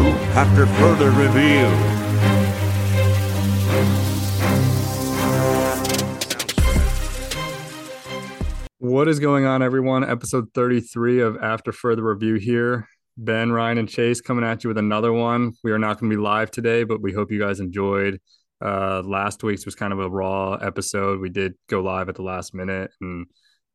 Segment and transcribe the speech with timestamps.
[0.00, 1.66] After Further Review.
[8.78, 10.08] What is going on, everyone?
[10.08, 12.86] Episode 33 of After Further Review here.
[13.16, 15.54] Ben, Ryan, and Chase coming at you with another one.
[15.64, 18.20] We are not going to be live today, but we hope you guys enjoyed.
[18.64, 21.20] Uh, last week's was kind of a raw episode.
[21.20, 23.26] We did go live at the last minute and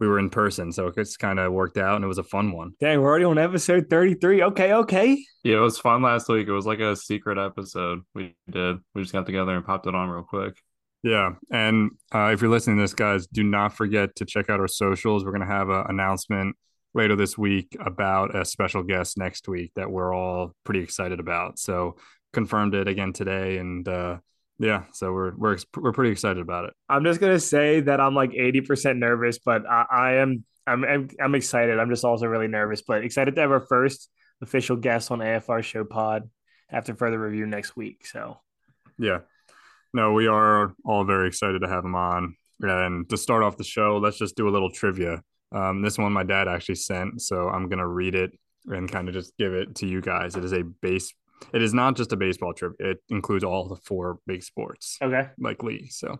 [0.04, 2.52] we were in person, so it's kind of worked out and it was a fun
[2.52, 2.74] one.
[2.82, 4.44] Dang, we're already on episode 33.
[4.44, 5.26] Okay, okay.
[5.46, 6.46] Yeah, it was fun last week.
[6.48, 8.80] It was like a secret episode we did.
[8.94, 10.62] We just got together and popped it on real quick.
[11.04, 11.32] Yeah.
[11.50, 14.68] And uh, if you're listening to this, guys, do not forget to check out our
[14.68, 15.24] socials.
[15.24, 16.58] We're going to have an announcement
[16.94, 21.60] later this week about a special guest next week that we're all pretty excited about.
[21.60, 21.96] So
[22.34, 23.58] confirmed it again today.
[23.58, 24.18] And uh,
[24.60, 26.74] yeah, so we're, we're, we're pretty excited about it.
[26.90, 31.10] I'm just to say that I'm like 80% nervous, but I, I am, I'm, I'm,
[31.22, 31.80] I'm excited.
[31.80, 34.10] I'm just also really nervous, but excited to have our first
[34.42, 36.30] official guest on AFR Show Pod
[36.70, 38.06] after further review next week.
[38.06, 38.40] So,
[38.98, 39.20] yeah,
[39.94, 42.36] no, we are all very excited to have him on.
[42.62, 45.22] And to start off the show, let's just do a little trivia.
[45.52, 48.32] Um, this one my dad actually sent, so I'm gonna read it
[48.66, 50.36] and kind of just give it to you guys.
[50.36, 51.14] It is a base.
[51.54, 52.74] It is not just a baseball trip.
[52.80, 54.98] It includes all the four big sports.
[55.02, 55.30] Okay.
[55.38, 55.98] Like leagues.
[55.98, 56.20] So,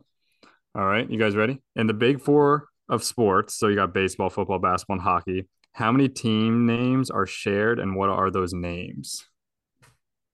[0.76, 1.62] all right, you guys ready?
[1.76, 5.48] And the big four of sports, so you got baseball, football, basketball, and hockey.
[5.74, 9.26] How many team names are shared, and what are those names?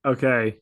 [0.05, 0.57] Okay,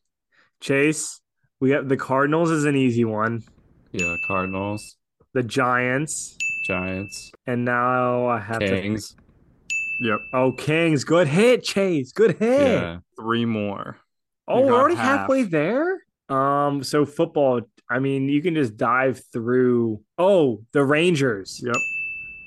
[0.60, 1.20] Chase.
[1.60, 3.42] We have the Cardinals is an easy one.
[3.90, 4.96] Yeah, Cardinals.
[5.32, 6.36] The Giants.
[6.64, 7.32] Giants.
[7.46, 9.14] And now I have Kings.
[9.14, 9.16] To...
[10.00, 10.18] Yep.
[10.32, 11.04] Oh, Kings.
[11.04, 12.12] Good hit, Chase.
[12.12, 12.60] Good hit.
[12.60, 12.98] Yeah.
[13.18, 13.96] Three more.
[14.48, 15.20] Oh, we're already half.
[15.20, 16.02] halfway there.
[16.28, 17.62] Um, so football.
[17.90, 20.02] I mean, you can just dive through.
[20.18, 21.60] Oh, the Rangers.
[21.64, 21.74] Yep.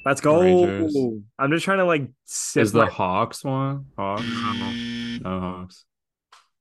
[0.06, 0.42] Let's go.
[0.42, 0.96] Rangers.
[1.40, 2.08] I'm just trying to like.
[2.56, 3.86] Is the Hawks one?
[3.98, 4.24] Hawks.
[4.24, 5.86] No Hawks.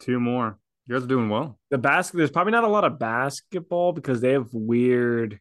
[0.01, 0.59] Two more.
[0.87, 1.59] You guys are doing well.
[1.71, 2.17] The basket.
[2.17, 5.41] There's probably not a lot of basketball because they have weird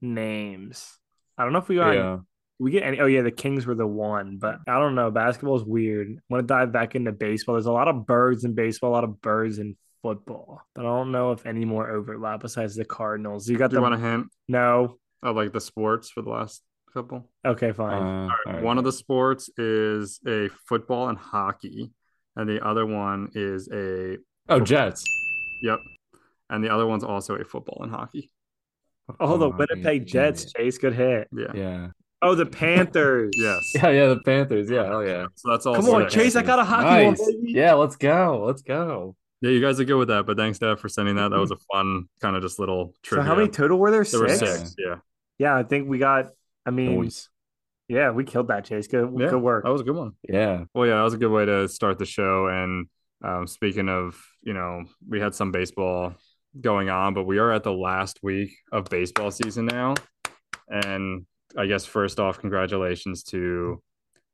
[0.00, 0.98] names.
[1.38, 1.92] I don't know if we got.
[1.92, 2.18] Yeah.
[2.58, 3.00] We get any.
[3.00, 5.10] Oh yeah, the Kings were the one, but I don't know.
[5.10, 6.08] Basketball is weird.
[6.08, 7.54] I want to dive back into baseball.
[7.54, 10.88] There's a lot of birds in baseball, a lot of birds in football, but I
[10.88, 13.48] don't know if any more overlap besides the Cardinals.
[13.48, 13.70] You got.
[13.70, 14.26] Do the, you want a hint?
[14.48, 14.98] No.
[15.22, 16.62] I like the sports for the last
[16.92, 17.28] couple.
[17.44, 17.92] Okay, fine.
[17.92, 18.30] Uh, all right.
[18.46, 18.62] All right.
[18.62, 21.92] One of the sports is a football and hockey,
[22.36, 24.18] and the other one is a
[24.48, 25.04] Oh, Jets.
[25.62, 25.80] Yep.
[26.50, 28.30] And the other one's also a football and hockey.
[29.20, 30.78] Oh, the Winnipeg Jets, Chase.
[30.78, 31.28] Good hit.
[31.32, 31.52] Yeah.
[31.54, 31.88] Yeah.
[32.26, 33.32] Oh, the Panthers.
[33.36, 33.72] yes.
[33.74, 34.68] Yeah, yeah, the Panthers.
[34.68, 35.26] Yeah, oh yeah.
[35.36, 35.76] So that's all.
[35.76, 36.34] Come on, Chase.
[36.34, 37.18] I got a hockey nice.
[37.20, 38.42] one, Yeah, let's go.
[38.44, 39.14] Let's go.
[39.42, 40.26] Yeah, you guys are good with that.
[40.26, 41.28] But thanks, Dad, for sending that.
[41.30, 43.24] That was a fun kind of just little trivia.
[43.24, 44.02] So how many total were there?
[44.02, 44.40] There six?
[44.40, 44.74] were six.
[44.78, 44.96] Yeah.
[45.38, 46.26] Yeah, I think we got.
[46.64, 47.28] I mean, Boys.
[47.88, 48.88] yeah, we killed that, Chase.
[48.88, 49.62] Good, yeah, good work.
[49.64, 50.12] That was a good one.
[50.28, 50.64] Yeah.
[50.74, 52.48] Well, yeah, that was a good way to start the show.
[52.48, 52.86] And
[53.22, 56.14] um, speaking of, you know, we had some baseball
[56.60, 59.94] going on, but we are at the last week of baseball season now.
[60.68, 61.26] And
[61.56, 63.82] I guess first off, congratulations to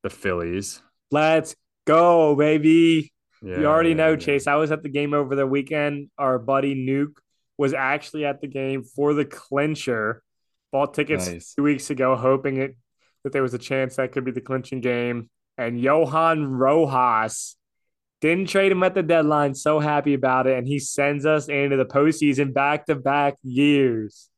[0.03, 0.83] the Phillies.
[1.11, 1.55] Let's
[1.87, 3.13] go, baby.
[3.43, 4.17] Yeah, you already yeah, know, yeah.
[4.17, 4.47] Chase.
[4.47, 6.11] I was at the game over the weekend.
[6.19, 7.17] Our buddy Nuke
[7.59, 10.23] was actually at the game for the clincher.
[10.71, 11.55] Bought tickets nice.
[11.55, 12.77] two weeks ago, hoping it
[13.25, 15.29] that there was a chance that could be the clinching game.
[15.59, 17.57] And Johan Rojas
[18.21, 19.55] didn't trade him at the deadline.
[19.55, 20.57] So happy about it.
[20.57, 24.29] And he sends us into the postseason back to back years.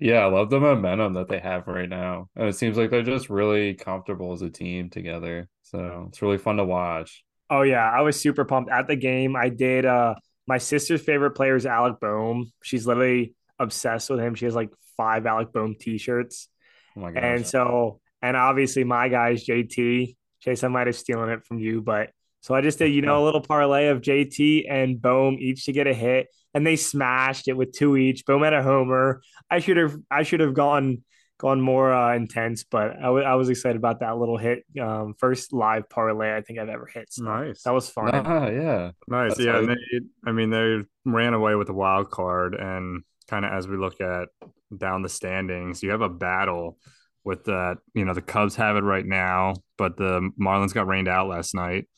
[0.00, 2.28] Yeah, I love the momentum that they have right now.
[2.34, 5.48] And it seems like they're just really comfortable as a team together.
[5.62, 7.22] So it's really fun to watch.
[7.50, 9.36] Oh yeah, I was super pumped at the game.
[9.36, 10.14] I did uh
[10.46, 12.50] my sister's favorite player is Alec Bohm.
[12.62, 14.34] She's literally obsessed with him.
[14.34, 16.48] She has like five Alec Bohm t-shirts.
[16.96, 17.22] Oh my god.
[17.22, 20.16] And so and obviously my guy is JT.
[20.40, 23.22] Chase, I might have stolen it from you, but so I just did, you know,
[23.22, 27.48] a little parlay of JT and Bohm each to get a hit, and they smashed
[27.48, 28.24] it with two each.
[28.26, 29.22] Bohm had a homer.
[29.50, 31.04] I should have, I should have gone
[31.40, 34.62] gone more uh, intense, but I, w- I was excited about that little hit.
[34.78, 37.10] Um, first live parlay I think I've ever hit.
[37.10, 37.62] So nice.
[37.62, 38.10] That was fun.
[38.12, 38.90] Ah, yeah.
[39.08, 39.36] Nice.
[39.36, 39.60] That's yeah.
[39.62, 43.78] They, I mean, they ran away with the wild card, and kind of as we
[43.78, 44.28] look at
[44.76, 46.76] down the standings, you have a battle
[47.24, 47.78] with that.
[47.94, 51.54] You know, the Cubs have it right now, but the Marlins got rained out last
[51.54, 51.88] night.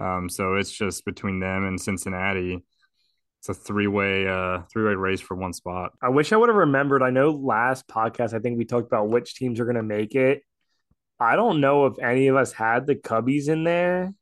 [0.00, 2.64] Um, so it's just between them and Cincinnati.
[3.48, 5.92] It's a three way uh three way race for one spot.
[6.02, 7.00] I wish I would have remembered.
[7.00, 10.42] I know last podcast I think we talked about which teams are gonna make it.
[11.20, 14.12] I don't know if any of us had the Cubbies in there.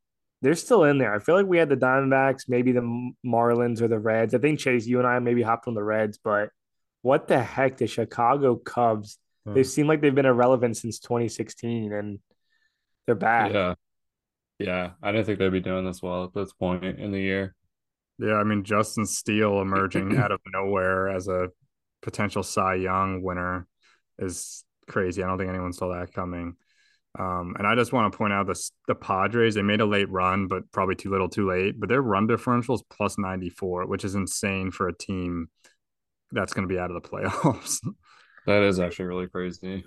[0.42, 1.14] They're still in there.
[1.14, 4.34] I feel like we had the Diamondbacks, maybe the Marlins or the Reds.
[4.34, 6.50] I think Chase, you and I maybe hopped on the Reds, but
[7.00, 9.18] what the heck, the Chicago Cubs?
[9.46, 9.54] Hmm.
[9.54, 12.18] They seem like they've been irrelevant since 2016, and
[13.06, 13.54] they're back.
[13.54, 13.74] Yeah,
[14.58, 17.54] yeah, I didn't think they'd be doing this well at this point in the year.
[18.18, 21.48] Yeah, I mean Justin Steele emerging out of nowhere as a
[22.02, 23.66] potential Cy Young winner
[24.18, 25.22] is crazy.
[25.22, 26.56] I don't think anyone saw that coming.
[27.18, 30.10] Um, and I just want to point out this the Padres, they made a late
[30.10, 31.78] run, but probably too little too late.
[31.78, 35.48] But their run differential is plus 94, which is insane for a team
[36.32, 37.78] that's going to be out of the playoffs.
[38.46, 39.84] that is actually really crazy.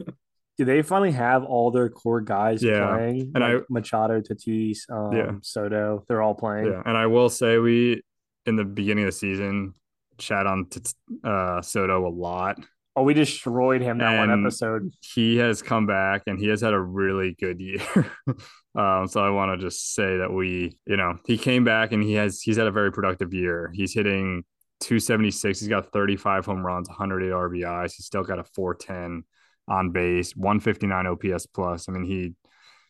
[0.57, 2.87] Do they finally have all their core guys Yeah.
[2.95, 3.31] playing?
[3.35, 5.31] And like I- Machado, Tatis, um, Yeah.
[5.43, 6.67] Soto, they're all playing.
[6.67, 6.81] yeah.
[6.85, 8.01] And I will say, we,
[8.47, 9.73] in the beginning of the season,
[10.17, 10.81] chat on t-
[11.23, 12.59] uh, Soto a lot.
[12.95, 14.91] Oh, we destroyed him that one episode.
[15.01, 17.79] He has come back and he has had a really good year.
[18.75, 22.01] um, so I want to just say that we, you know, he came back and
[22.01, 23.69] he has, he's had a very productive year.
[23.71, 24.43] He's hitting
[24.79, 25.59] 276.
[25.59, 27.93] He's got 35 home runs, 108 RBIs.
[27.95, 29.23] He's still got a 410
[29.67, 31.89] on base, 159 OPS plus.
[31.89, 32.33] I mean, he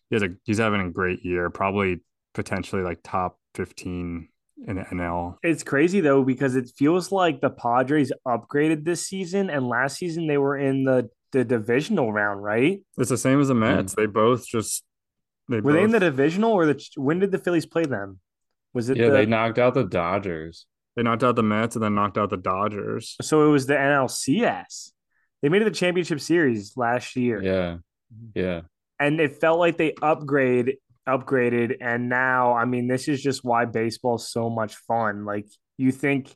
[0.10, 2.00] he has a he's having a great year, probably
[2.34, 4.30] potentially like top 15
[4.66, 5.36] in the NL.
[5.44, 10.28] It's crazy though because it feels like the Padres upgraded this season, and last season
[10.28, 12.82] they were in the the divisional round, right?
[12.98, 13.62] It's the same as the hmm.
[13.62, 13.94] Mets.
[13.96, 14.84] They both just
[15.50, 18.20] they Were they in the divisional or the when did the Phillies play them?
[18.74, 20.66] Was it Yeah, the, they knocked out the Dodgers.
[20.96, 23.16] they knocked out the Mets and then knocked out the Dodgers.
[23.22, 24.92] so it was the NLCS.
[25.42, 27.42] They made it the championship series last year.
[27.42, 27.78] Yeah.
[28.14, 28.40] Mm-hmm.
[28.40, 28.62] Yeah.
[29.00, 30.78] and it felt like they upgrade
[31.08, 31.78] upgraded.
[31.82, 35.26] And now i mean this is just why baseball's so much fun.
[35.26, 36.36] Like you think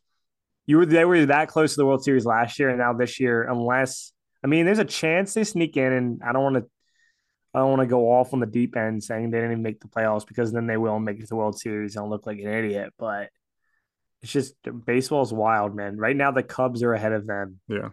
[0.65, 3.19] you were they were that close to the world series last year and now this
[3.19, 4.13] year unless
[4.43, 6.65] i mean there's a chance they sneak in and i don't want to
[7.53, 9.81] i don't want to go off on the deep end saying they didn't even make
[9.81, 12.25] the playoffs because then they will make it to the world series and I'll look
[12.27, 12.93] like an idiot.
[12.97, 13.29] But
[14.21, 14.53] it's just
[14.85, 15.97] baseball's wild man.
[15.97, 17.89] Right now the cubs are ahead of them Yeah.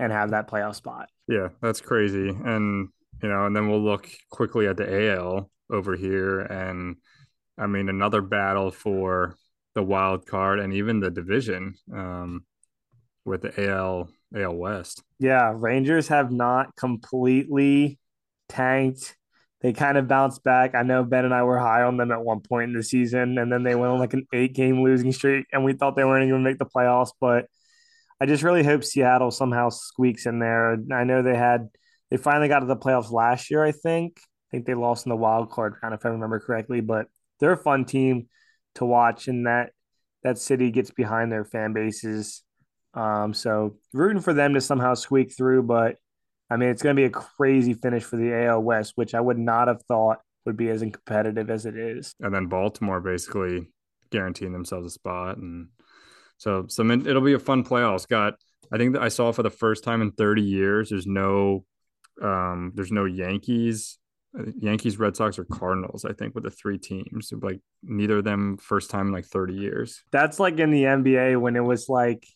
[0.00, 1.08] and have that playoff spot.
[1.28, 2.28] Yeah, that's crazy.
[2.28, 2.88] And
[3.22, 6.96] you know, and then we'll look quickly at the AL over here and
[7.58, 9.36] I mean another battle for
[9.74, 12.44] the wild card and even the division um
[13.24, 15.02] with the AL AL West.
[15.18, 17.98] Yeah, Rangers have not completely
[18.48, 19.16] tanked.
[19.60, 20.74] They kind of bounced back.
[20.74, 23.38] I know Ben and I were high on them at one point in the season,
[23.38, 26.04] and then they went on like an eight game losing streak, and we thought they
[26.04, 27.10] weren't going to make the playoffs.
[27.20, 27.46] But
[28.20, 30.76] I just really hope Seattle somehow squeaks in there.
[30.92, 31.68] I know they had,
[32.10, 34.20] they finally got to the playoffs last year, I think.
[34.48, 37.06] I think they lost in the wild card round, if I remember correctly, but
[37.40, 38.28] they're a fun team
[38.76, 39.72] to watch, and that
[40.22, 42.42] that city gets behind their fan bases.
[42.94, 45.96] Um, so rooting for them to somehow squeak through, but
[46.50, 49.20] I mean, it's going to be a crazy finish for the AL West, which I
[49.20, 52.14] would not have thought would be as competitive as it is.
[52.20, 53.68] And then Baltimore basically
[54.10, 55.68] guaranteeing themselves a spot and
[56.38, 58.08] so some it'll be a fun playoffs.
[58.08, 58.34] Got
[58.72, 61.64] I think that I saw for the first time in 30 years there's no
[62.22, 63.98] um there's no Yankees
[64.58, 67.32] Yankees, Red Sox, or Cardinals, I think, with the three teams.
[67.32, 70.02] Like neither of them first time in like 30 years.
[70.10, 72.26] That's like in the NBA when it was like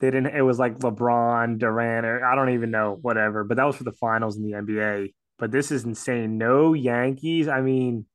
[0.00, 0.34] they didn't.
[0.34, 3.44] It was like LeBron, Durant, or I don't even know, whatever.
[3.44, 5.12] But that was for the finals in the NBA.
[5.38, 6.38] But this is insane.
[6.38, 7.48] No Yankees.
[7.48, 8.06] I mean,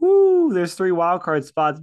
[0.00, 0.52] whoo!
[0.52, 1.80] There's three wild card spots.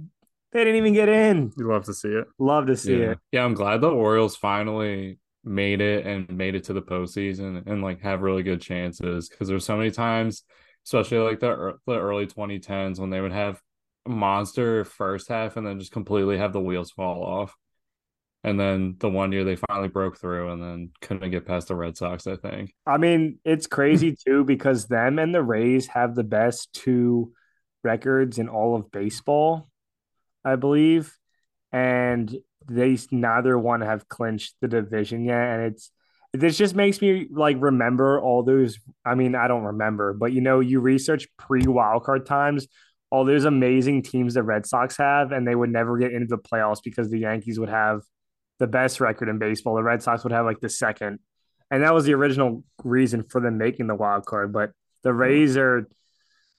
[0.52, 1.52] They didn't even get in.
[1.58, 2.26] You love to see it.
[2.38, 3.10] Love to see yeah.
[3.10, 3.18] it.
[3.32, 7.82] Yeah, I'm glad the Orioles finally made it and made it to the postseason and
[7.82, 10.44] like have really good chances because there's so many times,
[10.88, 13.60] especially like the the early 2010s when they would have
[14.06, 17.54] a monster first half and then just completely have the wheels fall off.
[18.42, 21.74] And then the one year they finally broke through and then couldn't get past the
[21.74, 22.72] Red Sox, I think.
[22.86, 27.32] I mean, it's crazy too because them and the Rays have the best two
[27.84, 29.68] records in all of baseball,
[30.42, 31.18] I believe,
[31.70, 32.34] and
[32.66, 35.36] they neither one have clinched the division yet.
[35.36, 35.90] And it's
[36.32, 38.78] this just makes me like remember all those.
[39.04, 42.66] I mean, I don't remember, but you know, you research pre wildcard times.
[43.10, 46.36] All those amazing teams the Red Sox have, and they would never get into the
[46.36, 48.02] playoffs because the Yankees would have
[48.58, 49.76] the best record in baseball.
[49.76, 51.20] The Red Sox would have like the second
[51.70, 54.52] and that was the original reason for them making the wild card.
[54.52, 55.18] But the mm-hmm.
[55.18, 55.88] Rays are,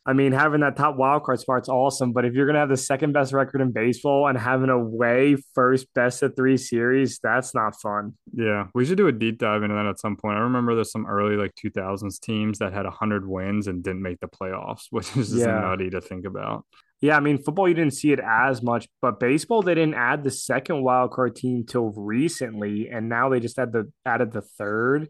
[0.09, 2.13] I mean, having that top wild card spot's awesome.
[2.13, 5.37] But if you're gonna have the second best record in baseball and having a way
[5.53, 8.17] first best of three series, that's not fun.
[8.33, 10.37] Yeah, we should do a deep dive into that at some point.
[10.37, 14.19] I remember there's some early like 2000s teams that had 100 wins and didn't make
[14.19, 15.59] the playoffs, which is just Yeah.
[15.61, 16.65] nutty to think about.
[17.01, 20.23] Yeah, I mean, football you didn't see it as much, but baseball they didn't add
[20.23, 24.41] the second wild card team till recently, and now they just had the added the
[24.41, 25.07] third.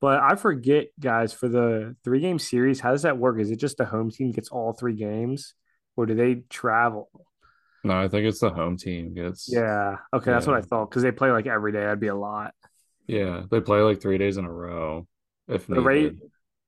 [0.00, 3.38] But I forget, guys, for the three game series, how does that work?
[3.38, 5.54] Is it just the home team gets all three games,
[5.96, 7.10] or do they travel?
[7.84, 9.96] No, I think it's the home team gets Yeah.
[10.12, 11.80] Okay, that's what I thought because they play like every day.
[11.80, 12.54] That'd be a lot.
[13.06, 15.06] Yeah, they play like three days in a row
[15.48, 16.12] if The Rays,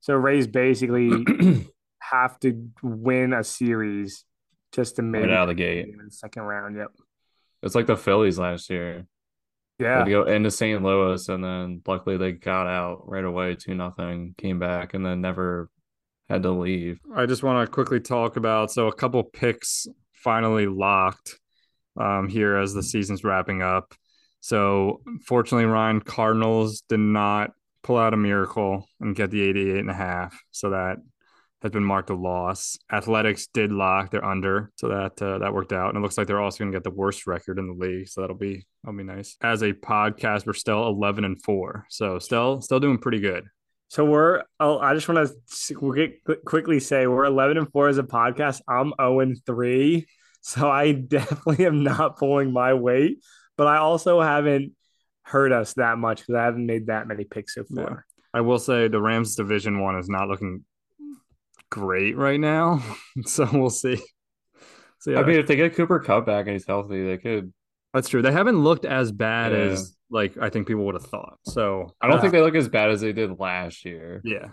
[0.01, 1.25] so Rays basically
[2.01, 4.25] have to win a series
[4.73, 5.87] just to make Right it out of the gate.
[5.87, 6.77] in the second round.
[6.77, 6.89] Yep.
[7.63, 9.07] It's like the Phillies last year.
[9.79, 10.05] Yeah.
[10.05, 10.83] They go into St.
[10.83, 15.21] Louis and then luckily they got out right away, two nothing, came back and then
[15.21, 15.71] never
[16.29, 17.01] had to leave.
[17.15, 21.39] I just want to quickly talk about so a couple picks finally locked
[21.99, 23.95] um, here as the season's wrapping up.
[24.41, 27.53] So fortunately, Ryan Cardinals did not
[27.83, 30.41] pull out a miracle and get the 88 and a half.
[30.51, 30.99] So that
[31.63, 32.77] has been marked a loss.
[32.93, 35.91] Athletics did lock; they're under, so that uh, that worked out.
[35.91, 38.09] And it looks like they're also going to get the worst record in the league,
[38.09, 39.37] so that'll be that'll be nice.
[39.41, 43.45] As a podcast, we're still 11 and four, so still still doing pretty good.
[43.89, 44.43] So we're.
[44.59, 48.61] Oh, I just want to quickly say we're 11 and four as a podcast.
[48.69, 50.07] I'm 0 and three,
[50.41, 53.19] so I definitely am not pulling my weight.
[53.57, 54.73] But I also haven't
[55.23, 58.07] hurt us that much because I haven't made that many picks so far.
[58.07, 58.23] Yeah.
[58.35, 60.65] I will say the Rams division one is not looking
[61.73, 62.85] great right now.
[63.25, 63.97] so we'll see.
[65.01, 65.21] So, yeah.
[65.21, 67.53] I mean, if they get Cooper Kupp back and he's healthy, they could.
[67.93, 68.23] That's true.
[68.23, 69.59] They haven't looked as bad yeah.
[69.59, 71.39] as like I think people would have thought.
[71.45, 74.21] So I don't uh, think they look as bad as they did last year.
[74.25, 74.51] Yeah.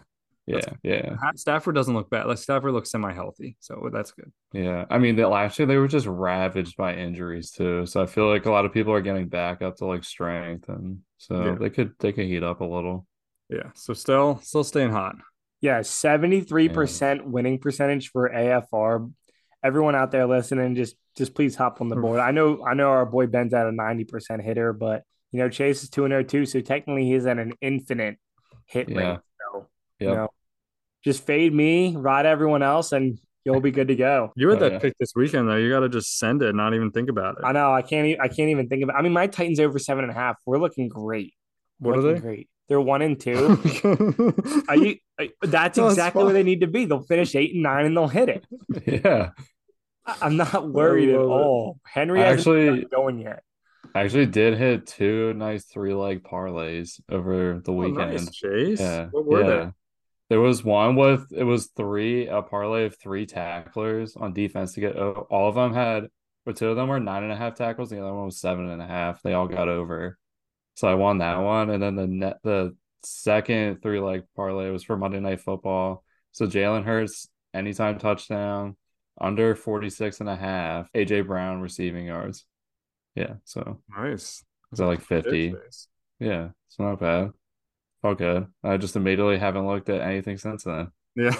[0.48, 1.16] Yeah, yeah.
[1.36, 2.26] Stafford doesn't look bad.
[2.26, 4.32] Like Stafford looks semi-healthy, so that's good.
[4.52, 7.86] Yeah, I mean, that last year they were just ravaged by injuries too.
[7.86, 10.68] So I feel like a lot of people are getting back up to like strength,
[10.68, 11.56] and so yeah.
[11.60, 13.06] they could they could heat up a little.
[13.48, 13.70] Yeah.
[13.76, 15.18] So still still staying hot.
[15.62, 19.12] Yeah, 73% winning percentage for AFR.
[19.64, 22.20] Everyone out there listening, just just please hop on the board.
[22.20, 25.84] I know I know our boy Ben's at a 90% hitter, but you know, Chase
[25.84, 28.18] is 2 and 02, so technically he's at an infinite
[28.66, 28.98] hit yeah.
[28.98, 29.20] rate.
[29.38, 29.68] So
[30.00, 30.10] yep.
[30.10, 30.30] you know,
[31.04, 34.32] just fade me, ride everyone else, and you'll be good to go.
[34.36, 34.80] You had oh, that yeah.
[34.80, 35.56] pick this weekend though.
[35.56, 37.44] You got to just send it, not even think about it.
[37.44, 37.74] I know.
[37.74, 38.20] I can't.
[38.20, 38.96] I can't even think about.
[38.96, 39.00] It.
[39.00, 40.38] I mean, my Titans over seven and a half.
[40.46, 41.34] We're looking great.
[41.80, 42.20] What looking are they?
[42.20, 42.50] Great.
[42.70, 43.60] They're one and two.
[44.70, 44.98] are you?
[45.42, 46.86] That's exactly where they need to be.
[46.86, 48.46] They'll finish eight and nine, and they'll hit it.
[48.86, 49.32] Yeah,
[50.22, 51.80] I'm not worried at all.
[51.84, 53.44] Henry actually going yet.
[53.96, 58.12] I actually did hit two nice three leg parlays over the oh, weekend.
[58.12, 58.80] Nice, Chase.
[58.80, 59.08] Yeah.
[59.12, 59.48] What were yeah.
[59.48, 59.72] they?
[60.30, 64.80] There was one with it was three a parlay of three tacklers on defense to
[64.80, 66.08] get all of them had,
[66.46, 67.90] but two of them were nine and a half tackles.
[67.90, 69.24] The other one was seven and a half.
[69.24, 70.20] They all got over.
[70.80, 71.70] So I won that one.
[71.72, 76.06] And then the net the second three leg parlay was for Monday Night Football.
[76.32, 78.78] So Jalen Hurts, anytime touchdown,
[79.20, 82.46] under 46 and a half, AJ Brown receiving yards.
[83.14, 83.34] Yeah.
[83.44, 84.42] So nice.
[84.72, 85.54] is that like 50.
[86.22, 86.48] Yeah.
[86.70, 87.32] It's not bad.
[88.02, 88.48] All good.
[88.64, 90.94] I just immediately haven't looked at anything since then.
[91.14, 91.36] Yeah.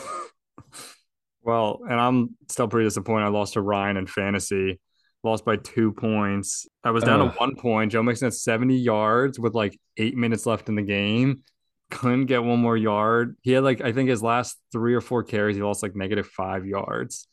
[1.44, 3.28] well, and I'm still pretty disappointed.
[3.28, 4.82] I lost to Ryan in fantasy
[5.24, 6.68] lost by two points.
[6.84, 7.92] I was down uh, to one point.
[7.92, 11.44] Joe Mixon had 70 yards with like eight minutes left in the game.
[11.90, 13.36] Couldn't get one more yard.
[13.42, 16.28] He had like, I think his last three or four carries, he lost like negative
[16.28, 17.28] five yards.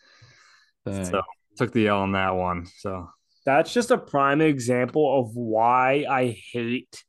[0.85, 1.05] Dang.
[1.05, 1.23] So
[1.57, 2.67] took the L on that one.
[2.79, 3.09] So
[3.45, 7.05] that's just a prime example of why I hate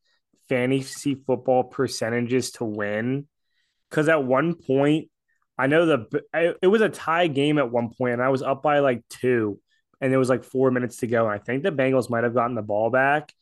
[0.49, 3.27] fantasy football percentages to win.
[3.89, 5.09] Because at one point,
[5.57, 8.61] I know the it was a tie game at one point, and I was up
[8.61, 9.59] by like two
[10.01, 11.25] and it was like four minutes to go.
[11.25, 13.33] And I think the Bengals might have gotten the ball back.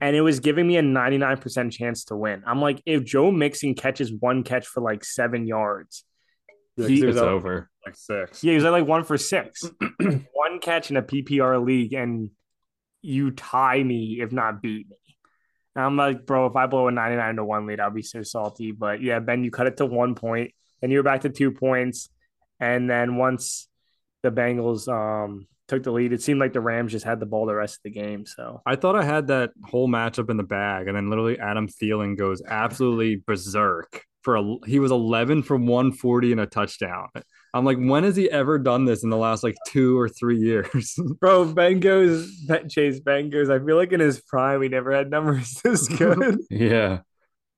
[0.00, 2.42] And it was giving me a 99% chance to win.
[2.46, 6.04] I'm like, if Joe Mixon catches one catch for like seven yards,
[6.76, 7.70] he, it's over.
[7.86, 8.42] Like six.
[8.42, 9.62] Yeah, he was like one for six.
[10.32, 12.30] one catch in a PPR league, and
[13.02, 14.96] you tie me, if not beat me.
[15.76, 18.22] And I'm like, bro, if I blow a 99 to one lead, I'll be so
[18.22, 18.72] salty.
[18.72, 20.52] But yeah, Ben, you cut it to one point,
[20.82, 22.08] and you're back to two points.
[22.58, 23.68] And then once
[24.22, 26.12] the Bengals um took the lead.
[26.12, 28.26] It seemed like the Rams just had the ball the rest of the game.
[28.26, 31.68] So I thought I had that whole matchup in the bag, and then literally Adam
[31.68, 34.56] Thielen goes absolutely berserk for a.
[34.66, 37.08] He was 11 from 140 and a touchdown.
[37.52, 40.38] I'm like, when has he ever done this in the last like two or three
[40.38, 40.98] years?
[41.20, 42.28] Bro, Ben goes,
[42.68, 43.48] Chase Ben goes.
[43.48, 46.38] I feel like in his prime, he never had numbers this good.
[46.50, 47.00] yeah.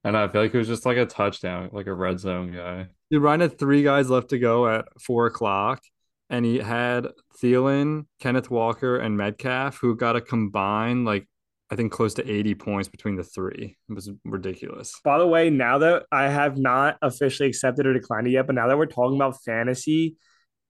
[0.05, 2.87] And I feel like it was just like a touchdown, like a red zone guy.
[3.11, 5.81] Dude, Ryan had three guys left to go at four o'clock
[6.31, 7.09] and he had
[7.43, 11.27] Thielen, Kenneth Walker, and Metcalf, who got a combined like
[11.71, 13.77] I think close to 80 points between the three.
[13.89, 15.01] It was ridiculous.
[15.03, 18.55] By the way, now that I have not officially accepted or declined it yet, but
[18.55, 20.17] now that we're talking about fantasy,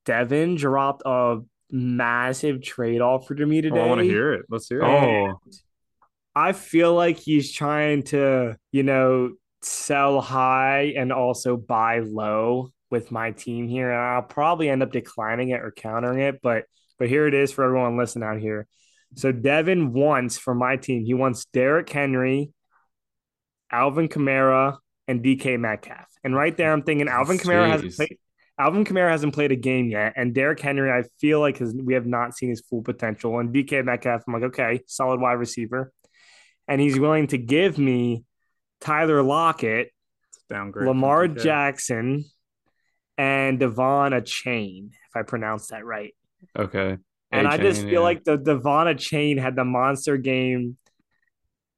[0.06, 3.78] Devin dropped a massive trade offer to me today.
[3.78, 4.46] Oh, I want to hear it.
[4.48, 4.84] Let's hear it.
[4.84, 5.34] Oh.
[6.34, 9.32] I feel like he's trying to, you know,
[9.62, 14.92] sell high and also buy low with my team here, and I'll probably end up
[14.92, 16.40] declining it or countering it.
[16.42, 16.64] But
[16.98, 18.66] but here it is for everyone listening out here.
[19.14, 22.52] So Devin wants for my team, he wants Derrick Henry,
[23.70, 24.78] Alvin Kamara,
[25.08, 26.06] and DK Metcalf.
[26.24, 28.18] And right there, I'm thinking Alvin Kamara hasn't played.
[28.58, 31.92] Alvin Kamara hasn't played a game yet, and Derrick Henry, I feel like his, we
[31.94, 33.38] have not seen his full potential.
[33.38, 35.92] And DK Metcalf, I'm like, okay, solid wide receiver,
[36.66, 38.24] and he's willing to give me
[38.80, 39.90] Tyler Lockett,
[40.48, 40.88] downgrade.
[40.88, 42.24] Lamar Jackson,
[43.18, 46.14] and De'Von Achane, if I pronounce that right.
[46.58, 46.98] Okay.
[47.32, 48.00] And I just feel yeah.
[48.00, 50.76] like the De'Von Chain had the monster game.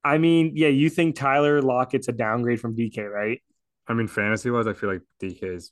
[0.03, 3.41] I mean, yeah, you think Tyler Lockett's a downgrade from DK, right?
[3.87, 5.71] I mean, fantasy wise, I feel like DK is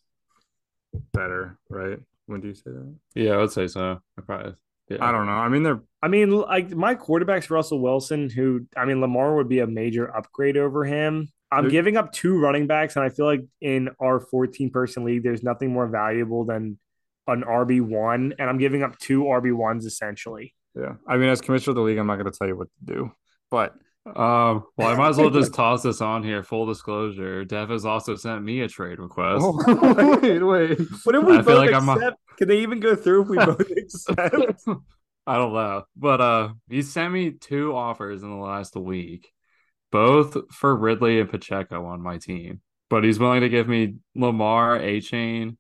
[1.14, 2.00] better, right?
[2.26, 2.96] When do you say that?
[3.16, 4.02] Yeah, I would say so.
[4.18, 4.56] I probably.
[4.90, 4.98] Yeah.
[5.02, 5.34] I don't know.
[5.34, 5.82] I mean, they're.
[6.02, 10.16] I mean, like my quarterback's Russell Wilson, who I mean, Lamar would be a major
[10.16, 11.30] upgrade over him.
[11.52, 15.24] I'm giving up two running backs, and I feel like in our 14 person league,
[15.24, 16.78] there's nothing more valuable than
[17.28, 20.54] an RB one, and I'm giving up two RB ones essentially.
[20.76, 22.68] Yeah, I mean, as commissioner of the league, I'm not going to tell you what
[22.68, 23.12] to do,
[23.50, 23.74] but
[24.16, 26.44] um, well, I might as well just toss this on here.
[26.44, 29.44] Full disclosure: Dev has also sent me a trade request.
[29.44, 30.80] Oh, wait, wait.
[31.04, 32.02] What if we I both like accept?
[32.02, 32.36] A...
[32.38, 34.64] Can they even go through if we both accept?
[35.26, 39.30] I don't know, but uh, he sent me two offers in the last week,
[39.92, 42.62] both for Ridley and Pacheco on my team.
[42.90, 45.58] But he's willing to give me Lamar, Achane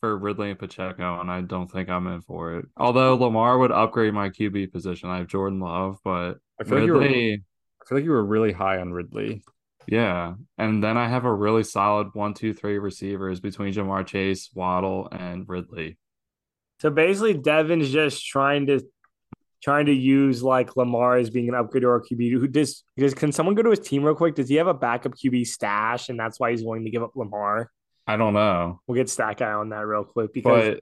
[0.00, 2.66] for Ridley and Pacheco, and I don't think I'm in for it.
[2.76, 7.30] Although Lamar would upgrade my QB position, I have Jordan Love, but I feel Ridley.
[7.32, 7.40] Like
[7.82, 9.42] I feel like you were really high on Ridley.
[9.88, 10.34] Yeah.
[10.58, 15.08] And then I have a really solid one, two, three receivers between Ja'Marr Chase, Waddle,
[15.10, 15.96] and Ridley.
[16.80, 18.84] So basically Devin's just trying to
[19.62, 23.14] trying to use like Lamar as being an upgrade or a QB who does because
[23.14, 24.34] can someone go to his team real quick?
[24.34, 27.12] Does he have a backup QB stash and that's why he's willing to give up
[27.16, 27.70] Lamar?
[28.06, 28.80] I don't know.
[28.86, 30.80] We'll get Stack Guy on that real quick because but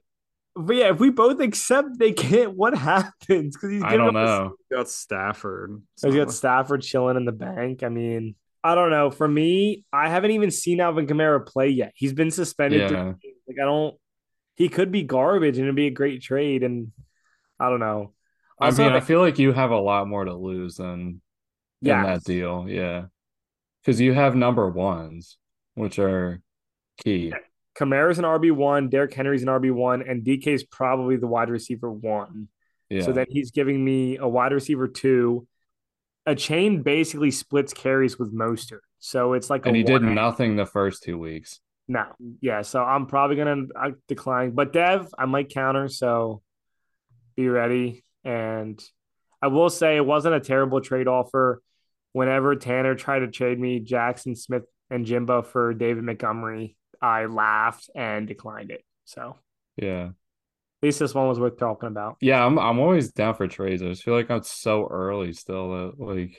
[0.57, 3.55] but yeah, if we both accept they can't, what happens?
[3.55, 4.55] Because he's I don't know.
[4.69, 5.81] He got Stafford.
[5.95, 6.07] So.
[6.07, 7.83] He's got Stafford chilling in the bank.
[7.83, 9.11] I mean, I don't know.
[9.11, 11.91] For me, I haven't even seen Alvin Kamara play yet.
[11.95, 12.91] He's been suspended.
[12.91, 13.13] Yeah.
[13.47, 13.95] Like I don't.
[14.55, 16.63] He could be garbage and it'd be a great trade.
[16.63, 16.91] And
[17.59, 18.13] I don't know.
[18.59, 21.21] Also, I mean, I feel like you have a lot more to lose than
[21.81, 22.65] yeah that deal.
[22.67, 23.05] Yeah,
[23.81, 25.37] because you have number ones,
[25.75, 26.41] which are
[27.03, 27.33] key.
[27.77, 31.49] Kamara's an RB one, Derrick Henry's an RB one, and DK is probably the wide
[31.49, 32.47] receiver one.
[32.89, 33.01] Yeah.
[33.03, 35.47] So then he's giving me a wide receiver two.
[36.27, 38.79] Achane basically splits carries with Mostert.
[38.99, 41.59] So it's like and he did nothing the first two weeks.
[41.87, 42.05] No,
[42.41, 42.63] yeah.
[42.63, 45.87] So I'm probably gonna decline, but Dev, I might counter.
[45.87, 46.41] So
[47.35, 48.03] be ready.
[48.27, 48.83] And
[49.41, 51.61] I will say it wasn't a terrible trade offer.
[52.11, 57.89] Whenever Tanner tried to trade me Jackson Smith and Jimbo for David Montgomery, I laughed
[57.95, 58.83] and declined it.
[59.05, 59.37] So
[59.77, 60.13] yeah, at
[60.81, 62.17] least this one was worth talking about.
[62.19, 63.81] Yeah, I'm I'm always down for trades.
[63.81, 65.71] I just feel like I'm so early still.
[65.71, 66.35] That, like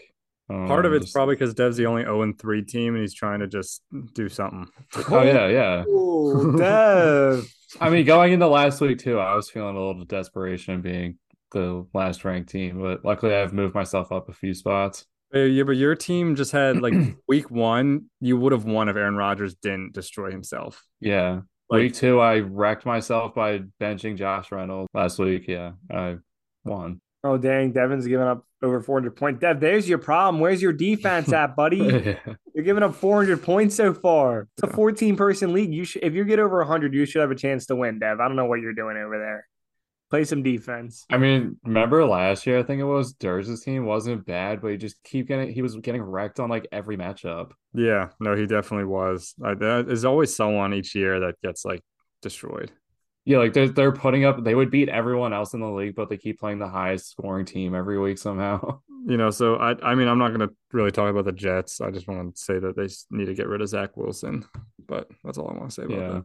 [0.49, 1.15] part of it's just...
[1.15, 3.83] probably because Dev's the only 0 and 3 team and he's trying to just
[4.15, 4.67] do something.
[5.11, 5.85] Oh yeah, yeah.
[5.85, 7.51] Ooh, Dev.
[7.81, 11.19] I mean, going into last week too, I was feeling a little desperation being
[11.53, 15.07] the last ranked team, but luckily I've moved myself up a few spots.
[15.35, 16.95] Uh, yeah, but your team just had like
[17.29, 20.85] week one, you would have won if Aaron Rodgers didn't destroy himself.
[21.01, 21.41] Yeah.
[21.71, 25.47] Like, week two, I wrecked myself by benching Josh Reynolds last week.
[25.47, 26.17] Yeah, I
[26.65, 27.03] won.
[27.23, 27.73] Oh, dang.
[27.73, 29.41] Devin's giving up over 400 points.
[29.41, 30.41] Dev, there's your problem.
[30.41, 31.77] Where's your defense at, buddy?
[32.55, 34.49] You're giving up 400 points so far.
[34.57, 35.75] It's a 14 person league.
[35.75, 38.21] You should, if you get over 100, you should have a chance to win, Dev.
[38.21, 39.47] I don't know what you're doing over there
[40.11, 41.05] play some defense.
[41.11, 42.59] I mean, remember last year?
[42.59, 45.77] I think it was Durz's team wasn't bad, but he just keep getting he was
[45.77, 47.53] getting wrecked on like every matchup.
[47.75, 49.35] Yeah, no, he definitely was.
[49.45, 51.83] Uh, there's always someone each year that gets like
[52.23, 52.73] destroyed.
[53.25, 54.43] Yeah, like they're they're putting up.
[54.43, 57.45] They would beat everyone else in the league, but they keep playing the highest scoring
[57.45, 58.81] team every week somehow.
[59.07, 61.81] You know, so I I mean, I'm not going to really talk about the Jets.
[61.81, 64.45] I just want to say that they need to get rid of Zach Wilson.
[64.87, 66.09] But that's all I want to say about yeah.
[66.09, 66.25] that.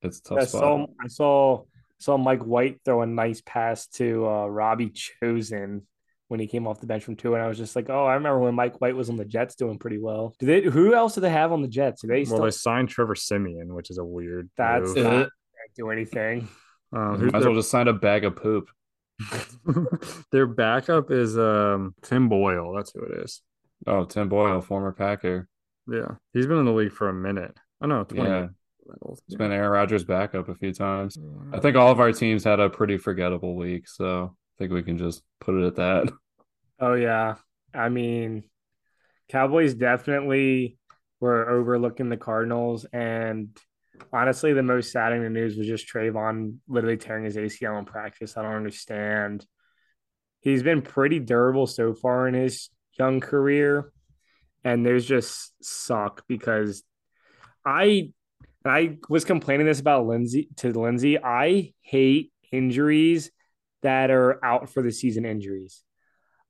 [0.00, 0.38] It's tough.
[0.38, 1.64] I saw I saw
[2.04, 5.86] saw Mike White throw a nice pass to uh, Robbie Chosen
[6.28, 8.14] when he came off the bench from two, and I was just like, oh, I
[8.14, 10.34] remember when Mike White was on the Jets doing pretty well.
[10.38, 10.62] Do they?
[10.62, 12.02] Who else do they have on the Jets?
[12.02, 12.24] Do they?
[12.24, 12.38] Still...
[12.38, 14.50] Well, they signed Trevor Siemian, which is a weird.
[14.56, 15.04] That's move.
[15.04, 15.28] not
[15.76, 16.48] do anything.
[16.92, 18.68] Um, Might as well just sign a bag of poop.
[20.32, 22.72] their backup is um, Tim Boyle.
[22.74, 23.42] That's who it is.
[23.86, 25.48] Oh, Tim Boyle, former Packer.
[25.90, 27.56] Yeah, he's been in the league for a minute.
[27.80, 28.46] I oh, know, 20 yeah.
[29.26, 31.18] It's been Aaron Rodgers' backup a few times.
[31.52, 34.82] I think all of our teams had a pretty forgettable week, so I think we
[34.82, 36.12] can just put it at that.
[36.80, 37.36] Oh yeah,
[37.72, 38.42] I mean,
[39.28, 40.76] Cowboys definitely
[41.20, 43.56] were overlooking the Cardinals, and
[44.12, 48.36] honestly, the most saddening news was just Trevon literally tearing his ACL in practice.
[48.36, 49.46] I don't understand.
[50.40, 53.92] He's been pretty durable so far in his young career,
[54.64, 56.82] and there's just suck because
[57.64, 58.12] I
[58.64, 61.18] and I was complaining this about Lindsay to Lindsay.
[61.18, 63.30] I hate injuries
[63.82, 65.82] that are out for the season injuries.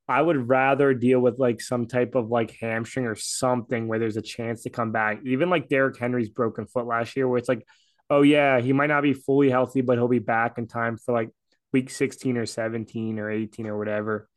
[0.06, 4.18] I would rather deal with like some type of like hamstring or something where there's
[4.18, 5.20] a chance to come back.
[5.24, 7.66] Even like Derrick Henry's broken foot last year, where it's like,
[8.10, 11.12] oh yeah, he might not be fully healthy, but he'll be back in time for
[11.12, 11.30] like
[11.72, 14.28] week 16 or 17 or 18 or whatever.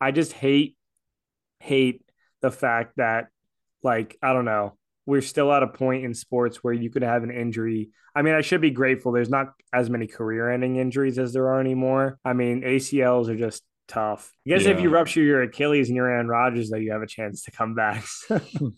[0.00, 0.76] I just hate
[1.60, 2.02] hate
[2.40, 3.28] the fact that
[3.82, 7.22] like I don't know, we're still at a point in sports where you could have
[7.22, 7.90] an injury.
[8.14, 11.60] I mean, I should be grateful there's not as many career-ending injuries as there are
[11.60, 12.18] anymore.
[12.24, 14.32] I mean, ACLs are just tough.
[14.46, 14.70] I guess yeah.
[14.70, 17.50] if you rupture your Achilles and you're Aaron Rodgers, though, you have a chance to
[17.50, 18.04] come back.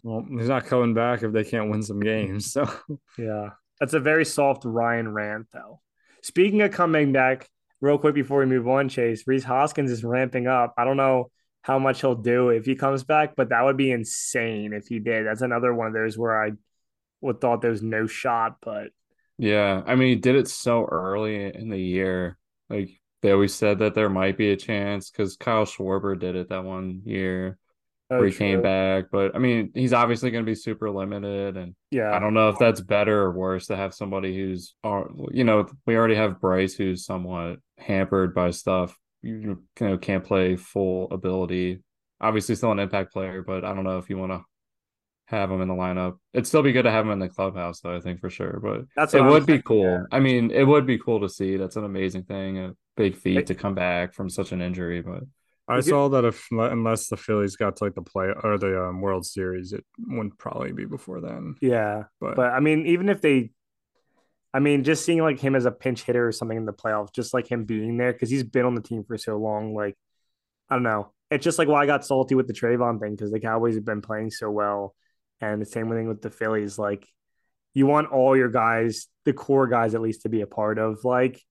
[0.02, 2.52] well, he's not coming back if they can't win some games.
[2.52, 2.70] So
[3.18, 5.80] yeah, that's a very soft Ryan rant, though.
[6.22, 7.48] Speaking of coming back,
[7.80, 10.74] real quick before we move on, Chase, Rhys Hoskins is ramping up.
[10.78, 11.30] I don't know
[11.62, 14.98] how much he'll do if he comes back, but that would be insane if he
[14.98, 15.26] did.
[15.26, 16.52] That's another one of those where I
[17.20, 18.88] would thought there was no shot, but
[19.38, 22.38] yeah, I mean, he did it so early in the year.
[22.68, 22.90] Like
[23.22, 26.64] they always said that there might be a chance because Kyle Schwarber did it that
[26.64, 27.58] one year
[28.10, 28.38] oh, where he true.
[28.38, 29.06] came back.
[29.10, 32.50] But I mean, he's obviously going to be super limited, and yeah, I don't know
[32.50, 36.40] if that's better or worse to have somebody who's, uh, you know, we already have
[36.40, 38.96] Bryce who's somewhat hampered by stuff.
[39.22, 41.82] You, you know, can't play full ability.
[42.20, 44.44] Obviously, still an impact player, but I don't know if you want to
[45.26, 46.18] have him in the lineup.
[46.32, 47.96] It'd still be good to have him in the clubhouse, though.
[47.96, 49.84] I think for sure, but That's it would be cool.
[49.84, 50.02] Yeah.
[50.12, 51.56] I mean, it would be cool to see.
[51.56, 55.02] That's an amazing thing, a big feat to come back from such an injury.
[55.02, 55.24] But
[55.68, 59.00] I saw that if unless the Phillies got to like the play or the um,
[59.00, 61.56] World Series, it wouldn't probably be before then.
[61.60, 63.50] Yeah, but but I mean, even if they,
[64.54, 67.12] I mean, just seeing like him as a pinch hitter or something in the playoffs,
[67.12, 69.74] just like him being there because he's been on the team for so long.
[69.74, 69.96] Like,
[70.68, 71.12] I don't know.
[71.30, 73.86] It's just like why I got salty with the Trevon thing because the Cowboys have
[73.86, 74.94] been playing so well
[75.40, 76.78] and the same thing with the Phillies.
[76.78, 77.06] Like
[77.74, 81.04] you want all your guys, the core guys at least, to be a part of
[81.04, 81.42] like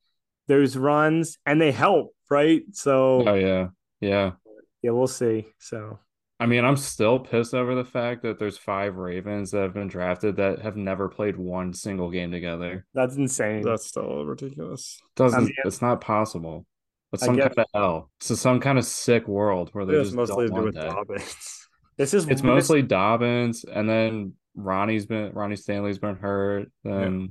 [0.47, 2.63] those runs, and they help, right?
[2.73, 3.67] So oh yeah,
[3.99, 4.31] yeah,
[4.81, 4.91] yeah.
[4.91, 5.47] We'll see.
[5.59, 5.99] So
[6.41, 9.88] I mean, I'm still pissed over the fact that there's five Ravens that have been
[9.88, 12.84] drafted that have never played one single game together.
[12.95, 13.62] That's insane.
[13.62, 14.99] That's still ridiculous.
[15.15, 16.65] Doesn't I mean, it's not possible.
[17.13, 18.10] It's some kind of hell.
[18.19, 21.36] It's some kind of sick world where they just mostly don't want that.
[21.97, 27.27] This is it's mostly Dobbins, and then Ronnie's been Ronnie Stanley's been hurt, then yeah.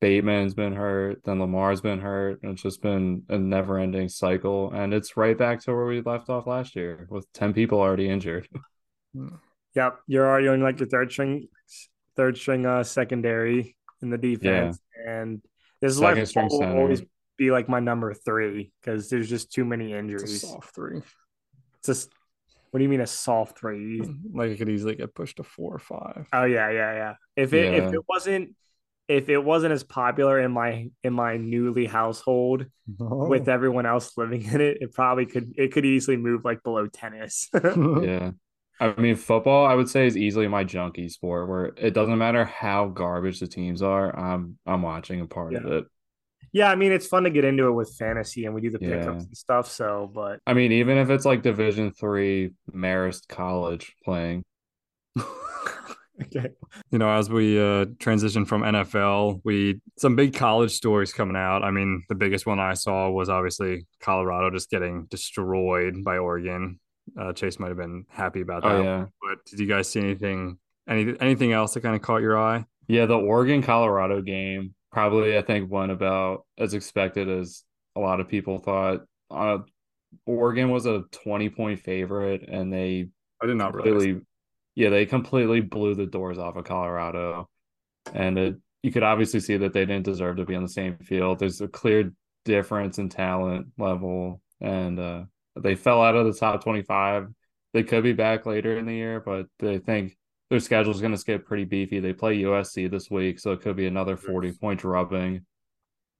[0.00, 4.70] Bateman's been hurt, then Lamar's been hurt, and it's just been a never ending cycle.
[4.72, 8.08] And it's right back to where we left off last year with 10 people already
[8.08, 8.48] injured.
[9.74, 9.98] Yep.
[10.06, 11.48] You're already on like your third string
[12.16, 14.80] third string uh secondary in the defense.
[15.04, 15.12] Yeah.
[15.12, 15.42] And
[15.80, 17.02] this is like will always
[17.36, 20.40] be like my number three because there's just too many injuries.
[20.40, 20.98] soft three.
[20.98, 22.10] It's just
[22.70, 24.00] what do you mean a soft three?
[24.32, 26.26] Like it could easily get pushed to four or five.
[26.32, 27.14] Oh yeah, yeah, yeah.
[27.36, 27.86] If it yeah.
[27.86, 28.54] if it wasn't
[29.08, 32.66] if it wasn't as popular in my in my newly household
[33.00, 33.28] oh.
[33.28, 36.86] with everyone else living in it, it probably could it could easily move like below
[36.86, 37.48] tennis.
[38.02, 38.32] yeah.
[38.78, 42.44] I mean, football, I would say, is easily my junkie sport where it doesn't matter
[42.44, 44.14] how garbage the teams are.
[44.18, 45.58] I'm I'm watching a part yeah.
[45.60, 45.84] of it.
[46.52, 48.78] Yeah, I mean it's fun to get into it with fantasy and we do the
[48.78, 49.12] pickups yeah.
[49.12, 49.70] and stuff.
[49.70, 54.44] So, but I mean, even if it's like Division three Marist College playing.
[56.22, 56.48] okay.
[56.90, 61.62] You know, as we uh, transition from NFL, we some big college stories coming out.
[61.62, 66.80] I mean, the biggest one I saw was obviously Colorado just getting destroyed by Oregon.
[67.18, 68.74] Uh, Chase might have been happy about oh, that.
[68.76, 69.04] Oh, yeah.
[69.22, 72.64] But did you guys see anything any anything else that kind of caught your eye?
[72.88, 77.62] Yeah, the Oregon Colorado game probably I think went about as expected as
[77.96, 79.02] a lot of people thought.
[79.30, 79.58] Uh,
[80.24, 83.08] Oregon was a 20 point favorite and they
[83.42, 84.20] I did not really
[84.76, 87.48] yeah, they completely blew the doors off of Colorado.
[88.14, 90.98] And it, you could obviously see that they didn't deserve to be on the same
[90.98, 91.40] field.
[91.40, 92.12] There's a clear
[92.44, 95.24] difference in talent level and uh,
[95.56, 97.28] they fell out of the top 25.
[97.72, 100.16] They could be back later in the year, but they think
[100.50, 102.00] their schedule is going to get pretty beefy.
[102.00, 105.44] They play USC this week, so it could be another 40 point drubbing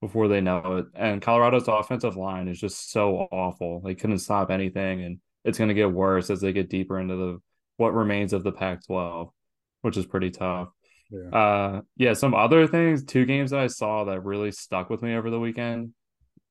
[0.01, 0.85] before they know it.
[0.93, 3.81] And Colorado's offensive line is just so awful.
[3.81, 7.15] They couldn't stop anything, and it's going to get worse as they get deeper into
[7.15, 7.39] the
[7.77, 9.29] what remains of the Pac 12,
[9.81, 10.69] which is pretty tough.
[11.09, 11.37] Yeah.
[11.37, 15.15] Uh, yeah, some other things, two games that I saw that really stuck with me
[15.15, 15.93] over the weekend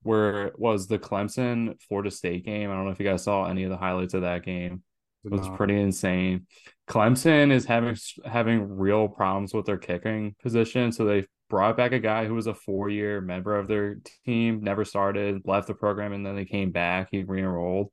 [0.06, 2.70] where was the Clemson Florida State game.
[2.70, 4.82] I don't know if you guys saw any of the highlights of that game.
[5.24, 6.46] It was pretty insane.
[6.88, 11.98] Clemson is having having real problems with their kicking position, so they brought back a
[11.98, 16.12] guy who was a four year member of their team, never started, left the program,
[16.12, 17.08] and then they came back.
[17.10, 17.90] He re-enrolled,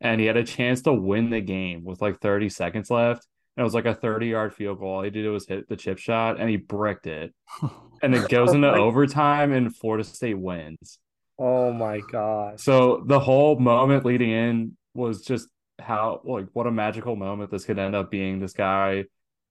[0.00, 3.62] and he had a chance to win the game with like 30 seconds left, And
[3.62, 4.96] it was like a 30 yard field goal.
[4.96, 7.34] All he did was hit the chip shot and he bricked it.
[8.02, 10.98] And it goes into overtime and Florida State wins.
[11.38, 12.60] Oh my god.
[12.60, 17.64] So the whole moment leading in was just how like what a magical moment this
[17.64, 18.38] could end up being.
[18.38, 19.04] This guy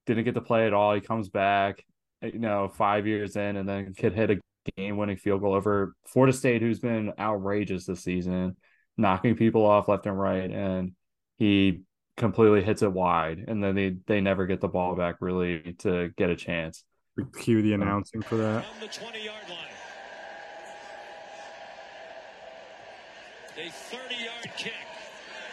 [0.06, 0.94] didn't get to play at all.
[0.94, 1.84] He comes back,
[2.22, 4.40] eh, you know, five years in, and then could hit a
[4.78, 8.56] game winning field goal over Florida State, who's been outrageous this season,
[8.98, 10.50] knocking people off left and right.
[10.50, 10.94] And
[11.38, 11.82] he
[12.18, 13.46] completely hits it wide.
[13.48, 16.84] And then they, they never get the ball back really to get a chance.
[17.40, 18.66] Cue the announcing for that.
[18.82, 19.58] the 20 yard line.
[23.58, 24.74] A 30 yard kick.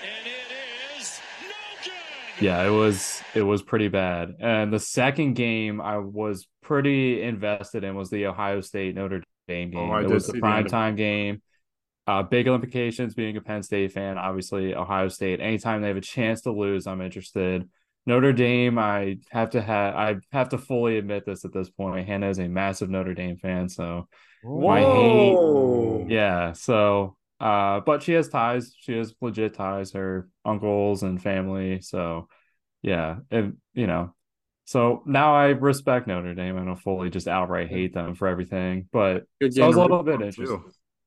[0.03, 1.49] And it is no
[1.85, 2.45] good.
[2.45, 4.35] Yeah, it was it was pretty bad.
[4.41, 9.71] And the second game I was pretty invested in was the Ohio State Notre Dame
[9.77, 9.91] oh, game.
[9.91, 11.43] Oh, it was the the end prime of- time game.
[12.07, 14.19] Uh, big implications being a Penn State fan.
[14.19, 15.41] Obviously, Ohio State.
[15.41, 17.69] Anytime they have a chance to lose, I'm interested.
[18.07, 22.07] Notre Dame, I have to have I have to fully admit this at this point.
[22.07, 24.09] Hannah is a massive Notre Dame fan, so
[24.57, 25.45] my hate-
[26.09, 26.53] yeah.
[26.53, 28.75] So, uh, but she has ties.
[28.79, 29.93] She has legit ties.
[29.93, 31.81] Her uncles and family.
[31.81, 32.29] So,
[32.83, 34.15] yeah, and you know,
[34.65, 36.59] so now I respect Notre Dame.
[36.59, 40.03] I don't fully just outright hate them for everything, but So I was a little
[40.03, 40.49] bit interested.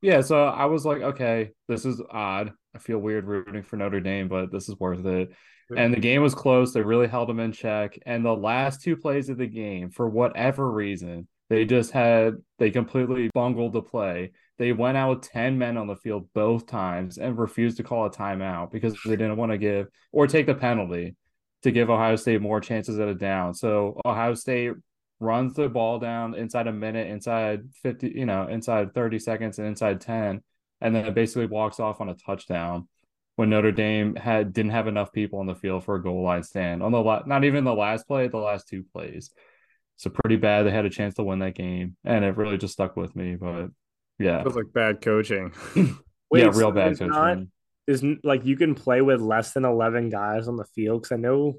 [0.05, 0.21] Yeah.
[0.21, 2.53] So I was like, okay, this is odd.
[2.75, 5.31] I feel weird rooting for Notre Dame, but this is worth it.
[5.75, 6.73] And the game was close.
[6.73, 7.97] They really held them in check.
[8.05, 12.69] And the last two plays of the game, for whatever reason, they just had they
[12.69, 14.33] completely bungled the play.
[14.59, 18.05] They went out with 10 men on the field both times and refused to call
[18.05, 21.15] a timeout because they didn't want to give or take the penalty
[21.63, 23.55] to give Ohio State more chances at a down.
[23.55, 24.73] So Ohio State
[25.19, 29.67] runs the ball down inside a minute, inside 50, you know, inside 30 seconds and
[29.67, 30.41] inside 10,
[30.81, 32.87] and then it basically walks off on a touchdown
[33.35, 36.43] when Notre Dame had didn't have enough people on the field for a goal line
[36.43, 39.31] stand on the la- not even the last play, the last two plays.
[39.97, 40.63] So pretty bad.
[40.63, 43.35] They had a chance to win that game, and it really just stuck with me.
[43.35, 43.67] But
[44.19, 45.53] yeah, Feels like bad coaching.
[45.75, 47.09] Wait, yeah, so real bad coaching.
[47.09, 47.37] not-
[47.87, 51.17] Is like you can play with less than eleven guys on the field because I
[51.17, 51.55] know,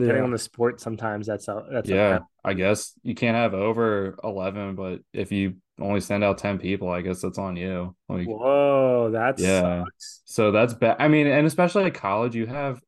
[0.00, 0.24] depending Yeah.
[0.24, 4.74] on the sport, sometimes that's a that's yeah, I guess you can't have over eleven,
[4.74, 7.96] but if you only send out ten people, I guess that's on you.
[8.08, 9.84] Like, Whoa, that's Yeah.
[9.84, 10.22] sucks.
[10.24, 10.96] So that's bad.
[10.98, 12.80] I mean, and especially at college, you have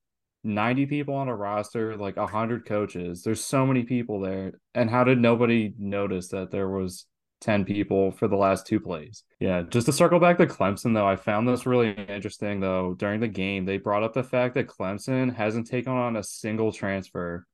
[0.44, 3.22] 90 people on a roster, like 100 coaches.
[3.22, 4.52] There's so many people there.
[4.74, 7.06] And how did nobody notice that there was
[7.40, 9.24] 10 people for the last two plays?
[9.40, 12.94] Yeah, just to circle back to Clemson, though, I found this really interesting, though.
[12.98, 16.72] During the game, they brought up the fact that Clemson hasn't taken on a single
[16.72, 17.46] transfer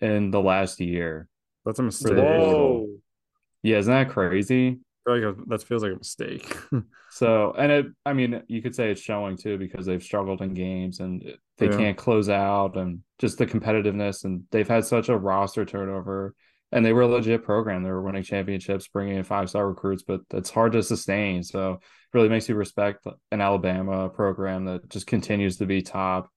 [0.00, 1.28] in the last year.
[1.64, 2.16] That's a mistake.
[2.16, 2.86] Whoa.
[3.62, 4.80] Yeah, isn't that crazy?
[5.06, 6.56] like a- that feels like a mistake.
[7.10, 10.52] So, and it, I mean, you could say it's showing too because they've struggled in
[10.52, 11.22] games and
[11.56, 11.76] they Yeah.
[11.76, 14.24] can't close out and just the competitiveness.
[14.24, 16.34] And they've had such a roster turnover
[16.72, 17.82] and they were a legit program.
[17.82, 21.42] They were winning championships, bringing in five star recruits, but it's hard to sustain.
[21.42, 21.80] So, it
[22.16, 26.30] really makes you respect an Alabama program that just continues to be top.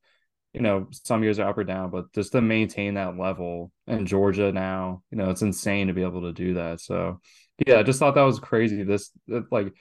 [0.53, 4.05] You know, some years are up or down, but just to maintain that level and
[4.05, 6.81] Georgia now, you know, it's insane to be able to do that.
[6.81, 7.21] So,
[7.65, 8.83] yeah, I just thought that was crazy.
[8.83, 9.11] This,
[9.49, 9.73] like,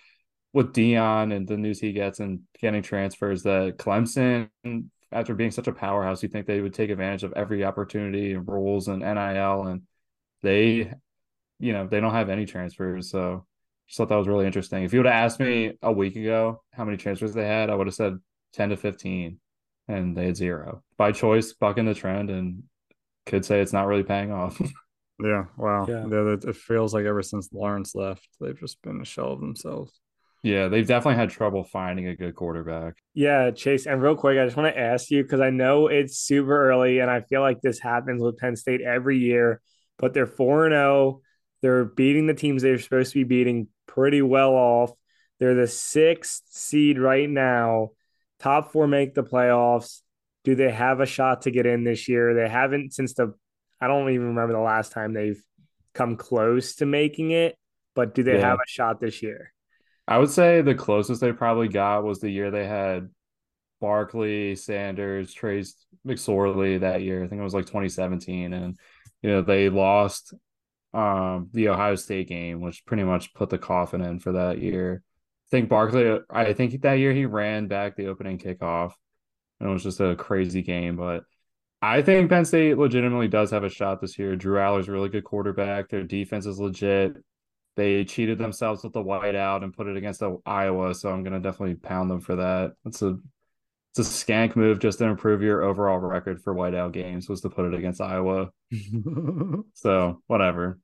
[0.53, 4.49] with Deion and the news he gets and getting transfers that Clemson,
[5.11, 8.47] after being such a powerhouse, you think they would take advantage of every opportunity and
[8.47, 9.83] rules and NIL, and
[10.43, 10.93] they,
[11.59, 13.11] you know, they don't have any transfers.
[13.11, 13.47] So
[13.87, 14.85] just thought that was really interesting.
[14.85, 17.75] If you would have asked me a week ago how many transfers they had, I
[17.75, 18.19] would have said
[18.55, 19.39] 10 to 15,
[19.89, 22.63] and they had zero by choice, bucking the trend, and
[23.27, 24.61] could say it's not really paying off.
[25.23, 25.87] yeah, wow.
[25.89, 26.07] Yeah.
[26.11, 26.37] Yeah.
[26.49, 30.01] it feels like ever since Lawrence left, they've just been a shell of themselves.
[30.43, 32.95] yeah, they've definitely had trouble finding a good quarterback.
[33.15, 33.87] Yeah, Chase.
[33.87, 37.01] And real quick, I just want to ask you because I know it's super early,
[37.01, 39.61] and I feel like this happens with Penn State every year.
[40.01, 41.21] But they're four and zero.
[41.63, 44.91] They're beating the teams they're supposed to be beating pretty well off.
[45.39, 47.91] They're the sixth seed right now.
[48.41, 50.01] Top four make the playoffs.
[50.45, 52.35] Do they have a shot to get in this year?
[52.35, 53.35] They haven't since the.
[53.81, 55.43] I don't even remember the last time they've
[55.95, 57.57] come close to making it.
[57.95, 58.49] But do they Yeah.
[58.51, 59.53] have a shot this year?
[60.09, 63.09] I would say the closest they probably got was the year they had
[63.81, 67.23] Barkley, Sanders, Trace McSorley that year.
[67.23, 68.53] I think it was like 2017.
[68.53, 68.79] And,
[69.23, 70.35] you know, they lost
[70.93, 75.03] um the Ohio State game, which pretty much put the coffin in for that year.
[75.47, 78.93] I think Barkley, I think that year he ran back the opening kickoff.
[79.59, 80.97] And it was just a crazy game.
[80.97, 81.25] But
[81.83, 84.37] I think Penn State legitimately does have a shot this year.
[84.37, 85.89] Drew Allar's really good quarterback.
[85.89, 87.17] Their defense is legit
[87.77, 91.41] they cheated themselves with the whiteout and put it against the Iowa, so I'm gonna
[91.41, 92.73] definitely pound them for that.
[92.85, 93.19] It's a
[93.97, 97.51] it's a skank move just to improve your overall record for whiteout games was to
[97.51, 98.51] put it against Iowa.
[99.75, 100.79] so whatever.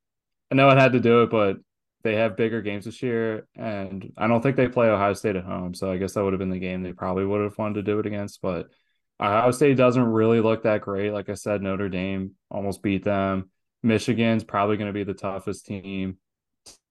[0.51, 1.57] I know it had to do it, but
[2.03, 5.45] they have bigger games this year, and I don't think they play Ohio State at
[5.45, 5.75] home.
[5.75, 7.83] So I guess that would have been the game they probably would have wanted to
[7.83, 8.41] do it against.
[8.41, 8.69] But
[9.21, 11.13] Ohio State doesn't really look that great.
[11.13, 13.51] Like I said, Notre Dame almost beat them.
[13.83, 16.19] Michigan's probably going to be the toughest team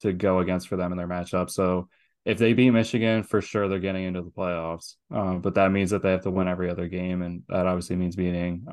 [0.02, 1.50] to go against for them in their matchup.
[1.50, 1.88] So
[2.26, 4.96] if they beat Michigan, for sure they're getting into the playoffs.
[5.12, 7.96] Um, but that means that they have to win every other game, and that obviously
[7.96, 8.66] means beating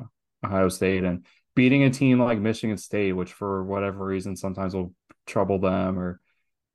[0.43, 1.25] Ohio State and
[1.55, 4.93] beating a team like Michigan State, which for whatever reason sometimes will
[5.25, 6.19] trouble them, or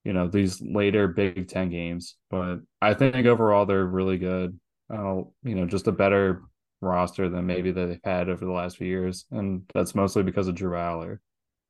[0.05, 2.17] you know these later Big Ten games.
[2.31, 4.59] But I think overall they're really good.
[4.93, 6.43] Uh, you know, just a better
[6.81, 10.55] roster than maybe they've had over the last few years, and that's mostly because of
[10.55, 11.19] Drew Allar.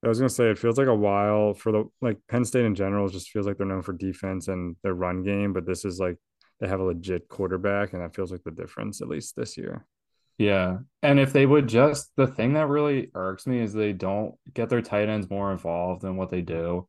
[0.05, 2.75] I was gonna say it feels like a while for the like Penn State in
[2.75, 5.99] general just feels like they're known for defense and their run game, but this is
[5.99, 6.16] like
[6.61, 9.87] they have a legit quarterback, and that feels like the difference at least this year.
[10.38, 14.35] Yeah, and if they would just the thing that really irks me is they don't
[14.55, 16.88] get their tight ends more involved in what they do,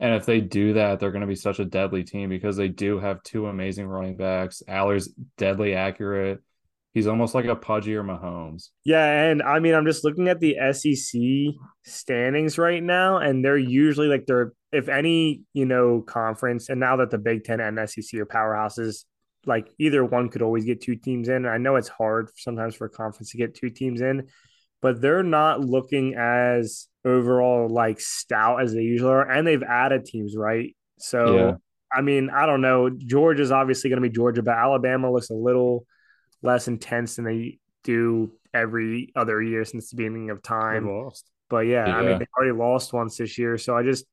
[0.00, 2.68] and if they do that, they're going to be such a deadly team because they
[2.68, 4.62] do have two amazing running backs.
[4.68, 6.40] Allar's deadly accurate.
[6.92, 8.70] He's almost like a pudgier Mahomes.
[8.84, 11.20] Yeah, and I mean, I'm just looking at the SEC
[11.84, 16.96] standings right now, and they're usually like they're if any you know conference, and now
[16.96, 19.04] that the Big Ten and SEC are powerhouses,
[19.46, 21.46] like either one could always get two teams in.
[21.46, 24.28] I know it's hard sometimes for a conference to get two teams in,
[24.82, 30.04] but they're not looking as overall like stout as they usually are, and they've added
[30.04, 30.76] teams, right?
[30.98, 31.36] So.
[31.36, 31.54] Yeah.
[31.92, 32.90] I mean, I don't know.
[32.90, 35.86] Georgia's obviously going to be Georgia, but Alabama looks a little
[36.42, 40.88] less intense than they do every other year since the beginning of time.
[41.48, 44.04] But yeah, yeah, I mean they already lost once this year, so I just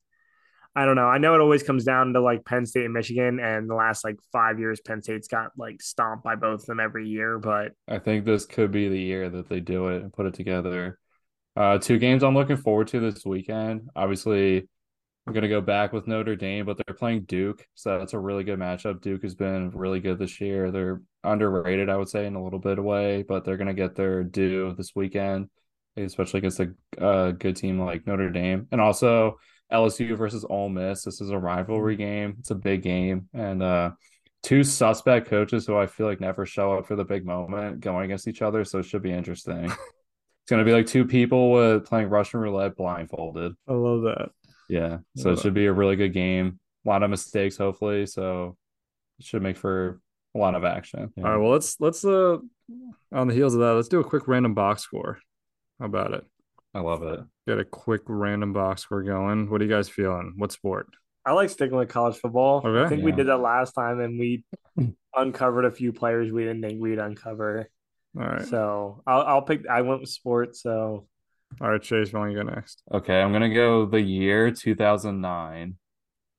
[0.76, 1.06] I don't know.
[1.06, 4.04] I know it always comes down to like Penn State and Michigan, and the last
[4.04, 7.38] like five years, Penn State's got like stomped by both of them every year.
[7.38, 10.34] But I think this could be the year that they do it and put it
[10.34, 11.00] together.
[11.56, 13.90] Uh, two games I'm looking forward to this weekend.
[13.96, 14.68] Obviously,
[15.28, 18.44] I'm gonna go back with Notre Dame, but they're playing Duke, so that's a really
[18.44, 19.00] good matchup.
[19.00, 20.72] Duke has been really good this year.
[20.72, 23.96] They're underrated, I would say, in a little bit of way, but they're gonna get
[23.96, 25.50] their due this weekend,
[25.96, 29.38] especially against a, a good team like Notre Dame, and also
[29.72, 31.04] LSU versus Ole Miss.
[31.04, 32.36] This is a rivalry game.
[32.40, 33.92] It's a big game, and uh,
[34.44, 38.06] two suspect coaches who I feel like never show up for the big moment going
[38.06, 39.66] against each other, so it should be interesting.
[39.66, 43.54] it's gonna be like two people with playing Russian roulette blindfolded.
[43.68, 44.30] I love that.
[44.70, 44.98] Yeah.
[45.18, 46.60] So it should be a really good game.
[46.86, 48.06] A lot of mistakes, hopefully.
[48.06, 48.58] So
[49.20, 50.02] it should make for
[50.36, 51.12] a lot of action.
[51.16, 51.24] Yeah.
[51.24, 51.38] All right.
[51.38, 52.38] Well, let's let's uh
[53.12, 55.20] on the heels of that, let's do a quick random box score.
[55.80, 56.26] How about it?
[56.74, 57.20] I love it.
[57.48, 59.50] Get a quick random box we're going.
[59.50, 60.34] What are you guys feeling?
[60.38, 60.88] What sport?
[61.26, 62.62] I like sticking with college football.
[62.66, 62.84] Okay.
[62.84, 63.06] I think yeah.
[63.06, 64.44] we did that last time and we
[65.16, 67.70] uncovered a few players we didn't think we'd uncover.
[68.18, 68.46] All right.
[68.46, 71.08] So I'll I'll pick I went with sports, so
[71.62, 72.82] all right, Chase, why don't you go next?
[72.92, 75.78] Okay, I'm gonna go the year 2009.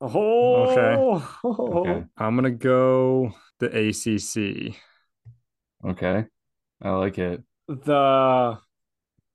[0.01, 1.49] Oh, okay.
[1.89, 2.05] okay.
[2.17, 4.75] I'm gonna go the ACC.
[5.89, 6.25] Okay,
[6.83, 7.43] I like it.
[7.69, 8.59] The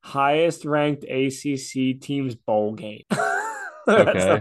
[0.02, 3.04] highest ranked ACC team's bowl game.
[3.88, 4.40] okay.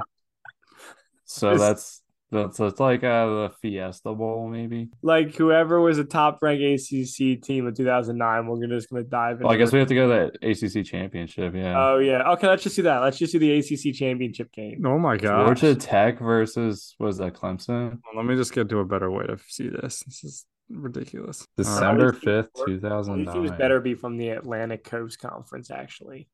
[1.24, 4.88] so that's that's it's like uh, the Fiesta Bowl, maybe.
[5.02, 9.40] Like whoever was a top ranked ACC team in 2009, we're gonna, just gonna dive.
[9.40, 11.54] Well, I guess we have to go to that ACC championship.
[11.54, 11.74] Yeah.
[11.76, 12.30] Oh yeah.
[12.32, 12.98] Okay, let's just do that.
[12.98, 14.84] Let's just do the ACC championship game.
[14.84, 15.46] Oh my god.
[15.46, 17.98] Georgia Tech versus was that Clemson?
[18.04, 20.02] Well, let me just get to a better way to see this.
[20.04, 21.46] This is ridiculous.
[21.56, 23.34] December fifth, two thousand nine.
[23.34, 26.28] Teams better be from the Atlantic Coast Conference, actually.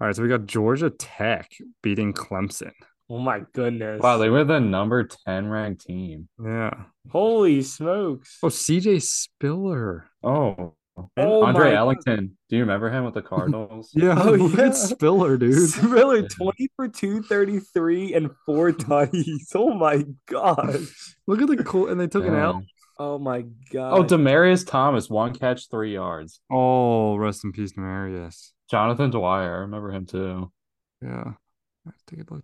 [0.00, 2.72] All right, so we got Georgia Tech beating Clemson.
[3.10, 4.00] Oh my goodness.
[4.00, 6.28] Wow, they were the number 10 ranked team.
[6.42, 6.70] Yeah.
[7.10, 8.38] Holy smokes.
[8.40, 10.06] Oh, CJ Spiller.
[10.22, 10.74] Oh.
[11.16, 12.38] oh Andre Ellington.
[12.48, 13.90] Do you remember him with the Cardinals?
[13.94, 14.70] yeah, oh, yeah.
[14.70, 15.68] Spiller, dude.
[15.70, 19.48] Spiller, 20 for 233 and four tutties.
[19.56, 21.16] Oh my gosh.
[21.26, 22.34] Look at the cool and they took Damn.
[22.34, 22.62] an L.
[23.00, 23.92] Oh my oh, god.
[23.94, 26.38] Oh, Demaryius Thomas, one catch, three yards.
[26.52, 28.50] Oh, rest in peace, Demaryius.
[28.70, 30.52] Jonathan Dwyer, I remember him too.
[31.00, 31.32] Yeah.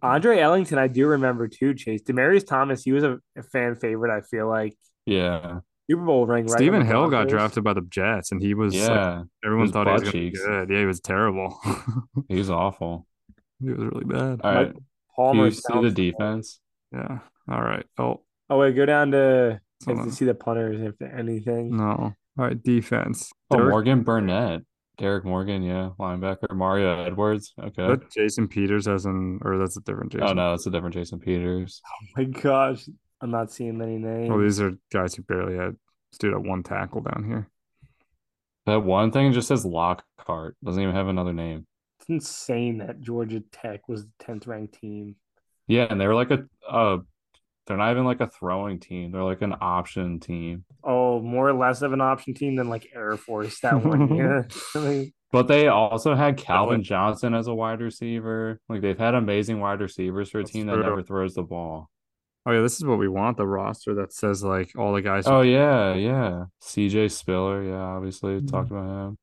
[0.01, 1.75] Andre Ellington, I do remember too.
[1.75, 4.17] Chase Demaryius Thomas, he was a, a fan favorite.
[4.17, 4.75] I feel like.
[5.05, 5.61] Yeah.
[5.91, 6.47] Super Bowl ring.
[6.47, 9.19] Right Stephen Hill got drafted by the Jets, and he was yeah.
[9.19, 10.71] Like, everyone thought he was going to be good.
[10.71, 11.61] Yeah, he was terrible.
[12.31, 13.07] He's awful.
[13.61, 14.41] He was really bad.
[14.43, 14.73] All right.
[15.15, 15.45] Palmer.
[15.45, 16.61] you see the defense?
[16.95, 17.19] Yeah.
[17.47, 17.85] All right.
[17.99, 18.23] Oh.
[18.49, 21.77] Oh wait, go down to if you see the punters, if anything.
[21.77, 22.15] No.
[22.39, 23.31] All right, defense.
[23.51, 23.71] Oh, Dirk.
[23.71, 24.63] Morgan Burnett.
[24.99, 26.55] Derrick Morgan, yeah, linebacker.
[26.55, 27.87] Mario Edwards, okay.
[27.87, 30.29] That Jason Peters as in, or that's a different oh, Jason.
[30.29, 31.83] Oh no, that's a different Jason Peters.
[31.87, 32.89] Oh my gosh,
[33.21, 34.31] I'm not seeing many names.
[34.31, 35.77] Well, these are guys who barely had
[36.13, 37.51] stood at one tackle down here.
[38.65, 40.57] That one thing just says Lockhart.
[40.65, 41.67] Doesn't even have another name.
[42.01, 45.17] It's insane that Georgia Tech was the tenth ranked team.
[45.69, 46.99] Yeah, and they were like a uh
[47.67, 49.11] they're not even like a throwing team.
[49.11, 50.65] They're like an option team.
[50.85, 54.47] Oh, more or less of an option team than like Air Force that one year.
[54.75, 58.61] I But they also had Calvin Johnson as a wide receiver.
[58.69, 60.85] Like they've had amazing wide receivers for a That's team that true.
[60.85, 61.91] never throws the ball.
[62.47, 63.37] Oh yeah, this is what we want.
[63.37, 65.27] The roster that says like all the guys.
[65.27, 66.45] Oh yeah, yeah.
[66.63, 68.77] CJ Spiller, yeah, obviously talked mm-hmm.
[68.77, 69.19] about him.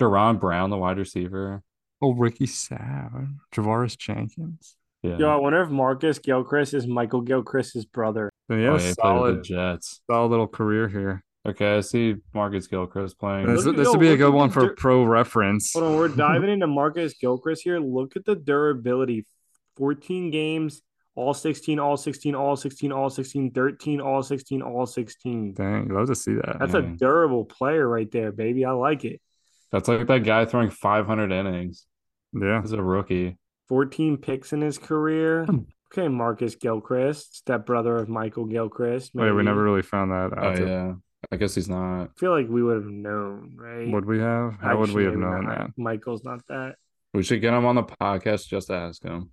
[0.00, 1.62] Deron Brown, the wide receiver.
[2.00, 4.76] oh Ricky Sapp, Javaris Jenkins.
[5.02, 5.16] Yeah.
[5.18, 8.30] yo, I wonder if Marcus Gilchrist is Michael Gilchrist's brother.
[8.48, 10.00] Then he Oh, yeah, a he played with solid, Jets.
[10.10, 11.22] solid little career here.
[11.46, 13.46] Okay, I see Marcus Gilchrist playing.
[13.46, 15.72] This, Look- this yo, would be a good one for dir- pro reference.
[15.72, 17.78] Hold on, we're diving into Marcus Gilchrist here.
[17.78, 19.24] Look at the durability
[19.76, 20.82] 14 games,
[21.14, 25.54] all 16, all 16, all 16, all 16, 13, all 16, all 16.
[25.54, 26.56] Dang, love to see that.
[26.58, 28.64] That's a durable player right there, baby.
[28.64, 29.20] I like it.
[29.70, 31.86] That's like that guy throwing 500 innings
[32.32, 32.60] yeah.
[32.62, 33.38] as a rookie.
[33.68, 35.44] 14 picks in his career.
[35.44, 35.58] Hmm.
[35.92, 39.12] Okay, Marcus Gilchrist, stepbrother of Michael Gilchrist.
[39.14, 40.94] Wait, we never really found that Oh yeah,
[41.32, 42.02] I guess he's not.
[42.04, 43.90] I feel like we would have known, right?
[43.90, 44.58] Would we have?
[44.60, 45.70] How would we have known maybe that?
[45.78, 46.76] Michael's not that.
[47.14, 49.30] We should get him on the podcast just to ask him.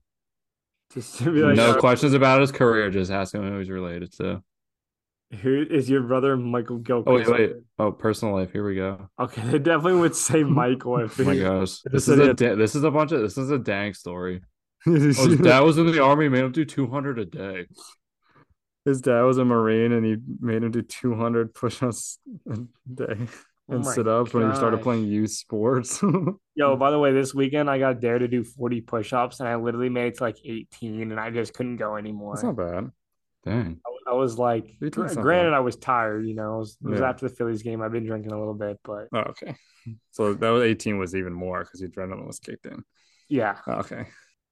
[0.94, 2.90] Just to be like, no questions about his career.
[2.90, 4.42] Just ask him who he's related to.
[5.36, 7.08] Who is your brother, Michael Gilchrist?
[7.08, 7.54] Oh wait, Gilchrist?
[7.56, 7.64] wait.
[7.80, 8.52] Oh, personal life.
[8.52, 9.10] Here we go.
[9.20, 12.76] Okay, they definitely would say Michael if Oh my gosh, this is a da- this
[12.76, 14.42] is a bunch of this is a dang story.
[14.88, 17.66] Oh, his dad was in the army, made him do 200 a day.
[18.86, 22.58] His dad was a Marine and he made him do 200 push ups a
[22.94, 23.18] day
[23.68, 26.04] Oh and my sit ups when he started playing youth sports.
[26.54, 29.56] Yo, by the way, this weekend I got dare to do 40 push-ups and I
[29.56, 32.36] literally made it to like 18 and I just couldn't go anymore.
[32.36, 32.92] That's not bad.
[33.46, 33.80] Dang.
[34.08, 35.54] I was like, gr- granted.
[35.54, 37.10] I was tired, you know, it was, it was Yeah.
[37.10, 37.82] after the Phillies game.
[37.82, 39.56] I've been drinking a little bit, but Oh, okay.
[40.12, 42.84] So that was 18 was even more because the adrenaline was kicked in.
[43.30, 43.58] yeah.
[43.68, 44.06] Oh, Okay.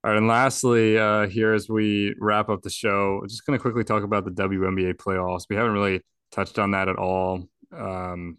[0.03, 0.17] All right.
[0.17, 3.83] And lastly, uh, here as we wrap up the show, we're just going to quickly
[3.83, 5.45] talk about the WNBA playoffs.
[5.49, 8.37] We haven't really touched on that at all um,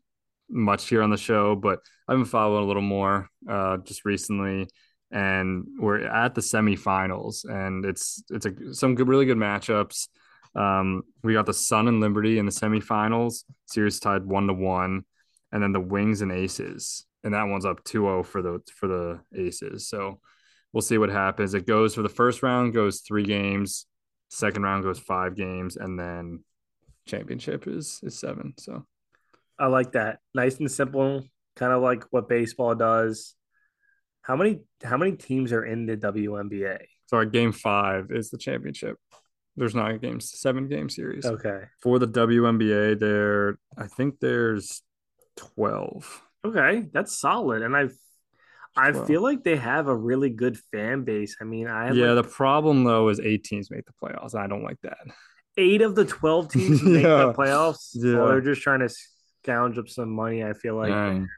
[0.50, 4.68] much here on the show, but I've been following a little more uh, just recently.
[5.10, 10.08] And we're at the semifinals, and it's it's a, some good, really good matchups.
[10.54, 15.04] Um, we got the Sun and Liberty in the semifinals, series tied one to one,
[15.52, 19.20] and then the Wings and Aces, and that one's up 2-0 for the for the
[19.34, 19.88] Aces.
[19.88, 20.20] So
[20.72, 21.54] we'll see what happens.
[21.54, 23.86] It goes for the first round goes three games,
[24.28, 26.44] second round goes five games, and then
[27.06, 28.54] championship is is seven.
[28.58, 28.86] So
[29.58, 30.20] I like that.
[30.34, 31.24] Nice and simple,
[31.56, 33.34] kind of like what baseball does.
[34.22, 36.78] How many how many teams are in the WNBA?
[37.06, 38.96] so our game five is the championship.
[39.56, 41.62] There's nine games, seven game series Okay.
[41.80, 42.98] for the WNBA.
[42.98, 44.82] There, I think there's
[45.36, 46.22] twelve.
[46.44, 47.62] Okay, that's solid.
[47.62, 47.88] And I
[48.76, 49.06] I Well.
[49.06, 51.36] feel like they have a really good fan base.
[51.40, 54.42] I mean, I yeah, like the problem though is eight teams make the playoffs, and
[54.42, 54.98] I don't like that.
[55.56, 57.26] eight of the 12 teams make Yeah.
[57.26, 57.90] the playoffs.
[57.94, 58.16] Yeah.
[58.16, 60.90] Well, they're just trying to scrounge up some money, I feel like.
[60.90, 61.28] Dang.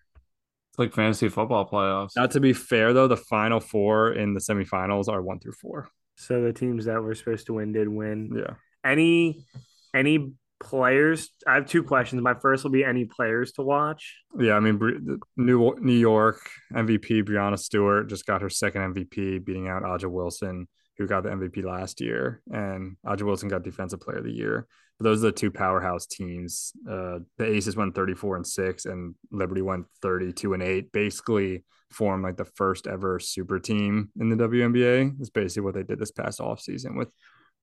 [0.70, 2.16] It's like fantasy football playoffs.
[2.16, 5.90] Not to be fair though, the final four in the semifinals are one through four.
[6.16, 8.32] So the teams that were supposed to win did win.
[8.34, 8.54] Yeah.
[8.84, 9.46] Any
[9.94, 11.30] any players?
[11.46, 12.22] I have two questions.
[12.22, 14.16] My first will be any players to watch.
[14.38, 16.40] Yeah, I mean, New New York
[16.72, 21.30] MVP Breanna Stewart just got her second MVP, beating out A'ja Wilson, who got the
[21.30, 24.66] MVP last year, and A'ja Wilson got Defensive Player of the Year.
[24.98, 26.72] But those are the two powerhouse teams.
[26.88, 30.90] Uh, the Aces went 34 and six, and Liberty went 32 and eight.
[30.92, 35.20] Basically, formed like the first ever super team in the WNBA.
[35.20, 37.08] Is basically what they did this past offseason with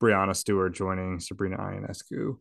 [0.02, 2.38] Breanna Stewart joining Sabrina Ionescu.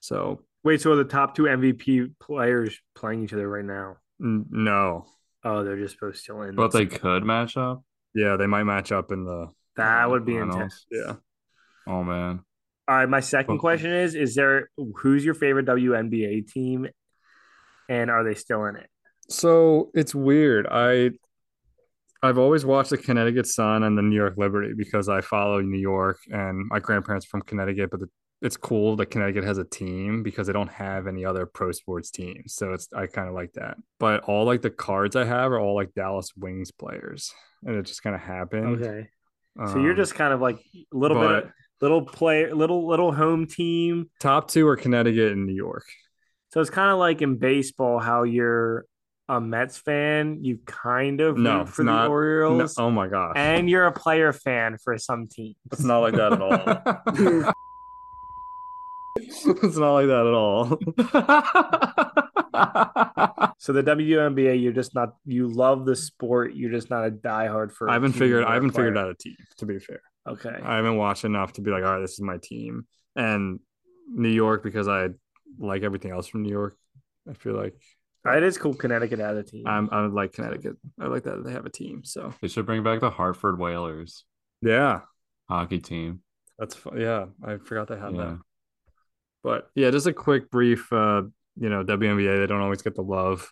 [0.00, 3.96] So Wait, so are the top two MVP players playing each other right now?
[4.22, 5.06] n- no,
[5.42, 6.54] Oh, they're just supposed to still in.
[6.54, 7.82] but they could match up.
[8.14, 10.54] yeah, they might match up in the that would be Finals.
[10.56, 10.86] intense.
[10.90, 11.14] yeah.
[11.86, 12.40] Oh man.
[12.88, 13.58] All right, my second Okay.
[13.58, 16.88] question is: Is there who's your favorite WNBA team,
[17.88, 18.88] and are they still in it?
[19.28, 20.66] So it's weird.
[20.70, 21.12] I
[22.22, 25.78] I've always watched the Connecticut Sun and the New York Liberty because I follow New
[25.78, 28.08] York and my grandparents are from Connecticut, but the,
[28.42, 32.10] it's cool that Connecticut has a team because they don't have any other pro sports
[32.10, 32.54] teams.
[32.54, 33.78] So it's I kind of like that.
[33.98, 37.32] But all like the cards I have are all like Dallas Wings players,
[37.64, 38.82] and it just kind of happened.
[38.82, 39.08] Okay,
[39.64, 41.44] so you're Um, just kind of like a little bit, of,
[41.80, 44.10] little play, little little home team.
[44.20, 45.84] top two are Connecticut and New York.
[46.52, 48.84] So it's kind of like in baseball how you're
[49.28, 53.06] a Mets fan, you kind of No, root for not- the No, Orioles, oh my
[53.06, 55.54] gosh, and you're a player fan for some teams.
[55.72, 57.52] it's not like that at all.
[59.16, 60.78] it's not like that at all.
[63.58, 66.54] So the WNBA, you're just not you love the sport.
[66.54, 67.90] You're just not a diehard for.
[67.90, 68.42] I haven't figured.
[68.44, 69.36] I haven't figured out a team.
[69.58, 70.00] To be fair,
[70.30, 70.56] Okay.
[70.62, 72.86] I haven't watched enough to be like, all right, this is my team.
[73.16, 73.60] And
[74.12, 75.08] New York because I
[75.58, 76.76] like everything else from New York.
[77.28, 77.74] I feel like
[78.24, 78.74] It is cool.
[78.74, 79.66] Connecticut has a team.
[79.66, 80.76] I'm I like Connecticut.
[81.00, 82.04] I like that they have a team.
[82.04, 84.24] So They should bring back the Hartford Whalers
[84.62, 85.00] yeah,
[85.48, 86.20] hockey team.
[86.58, 87.00] that's fun.
[87.00, 88.24] Yeah, I forgot they had Yeah.
[88.24, 88.38] that.
[89.42, 90.92] But yeah, just a quick brief.
[90.92, 91.22] Uh,
[91.56, 93.50] you know, WNBA they don't always get the love,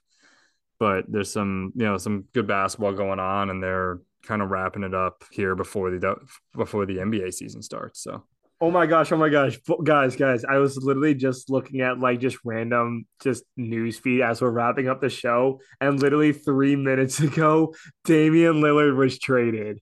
[0.78, 4.82] but there's some you know some good basketball going on, and they're kind of wrapping
[4.82, 6.16] it up here before the
[6.54, 8.02] before the NBA season starts.
[8.02, 8.24] So
[8.60, 9.56] Oh my gosh, oh my gosh.
[9.84, 14.42] Guys, guys, I was literally just looking at like just random just news feed as
[14.42, 15.60] we're wrapping up the show.
[15.80, 19.80] And literally three minutes ago, Damian Lillard was traded.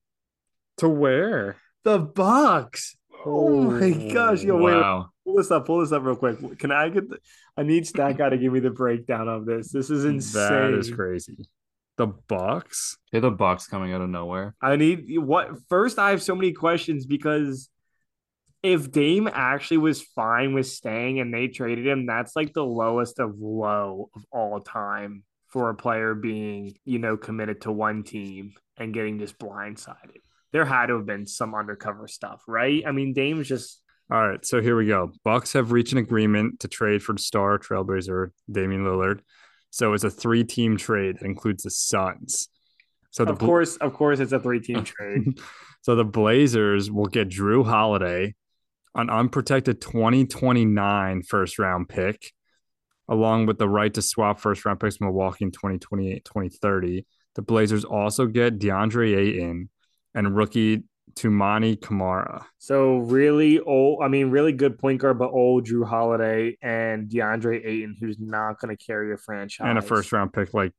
[0.79, 1.57] to where?
[1.85, 2.97] The Bucks.
[3.25, 4.43] Oh my oh, gosh.
[4.43, 5.09] Yo, wait, wait, wow.
[5.25, 6.59] pull this up, pull this up real quick.
[6.59, 7.19] Can I get the
[7.57, 9.73] I need Stat Guy to give me the breakdown of this.
[9.73, 10.73] This is insane.
[10.73, 11.49] That is crazy.
[11.97, 12.99] The Bucks.
[13.11, 14.55] Hey, the Bucks coming out of nowhere.
[14.61, 17.71] I need what first I have so many questions because
[18.63, 23.19] if Dame actually was fine with staying and they traded him, that's like the lowest
[23.19, 28.53] of low of all time for a player being, you know, committed to one team
[28.77, 30.19] and getting just blindsided.
[30.53, 32.83] There had to have been some undercover stuff, right?
[32.87, 33.81] I mean, Dame's just
[34.11, 35.13] All right, so here we go.
[35.25, 39.21] Bucks have reached an agreement to trade for star trailblazer Damian Lillard.
[39.71, 42.49] So it's a three-team trade that includes the Suns.
[43.11, 45.39] So the of course, of course it's a three-team trade.
[45.83, 48.35] so the Blazers will get Jrue Holiday,
[48.95, 52.33] an unprotected 2029 first round pick,
[53.09, 57.07] along with the right to swap first round picks from Milwaukee in 2028, 2030.
[57.35, 59.69] The Blazers also get DeAndre Ayton
[60.15, 60.85] and rookie
[61.17, 62.47] Toumani Camara.
[62.59, 67.65] So really old, I mean, really good point guard, but old Jrue Holiday and DeAndre
[67.65, 70.73] Ayton, who's not going to carry a franchise And a first round pick like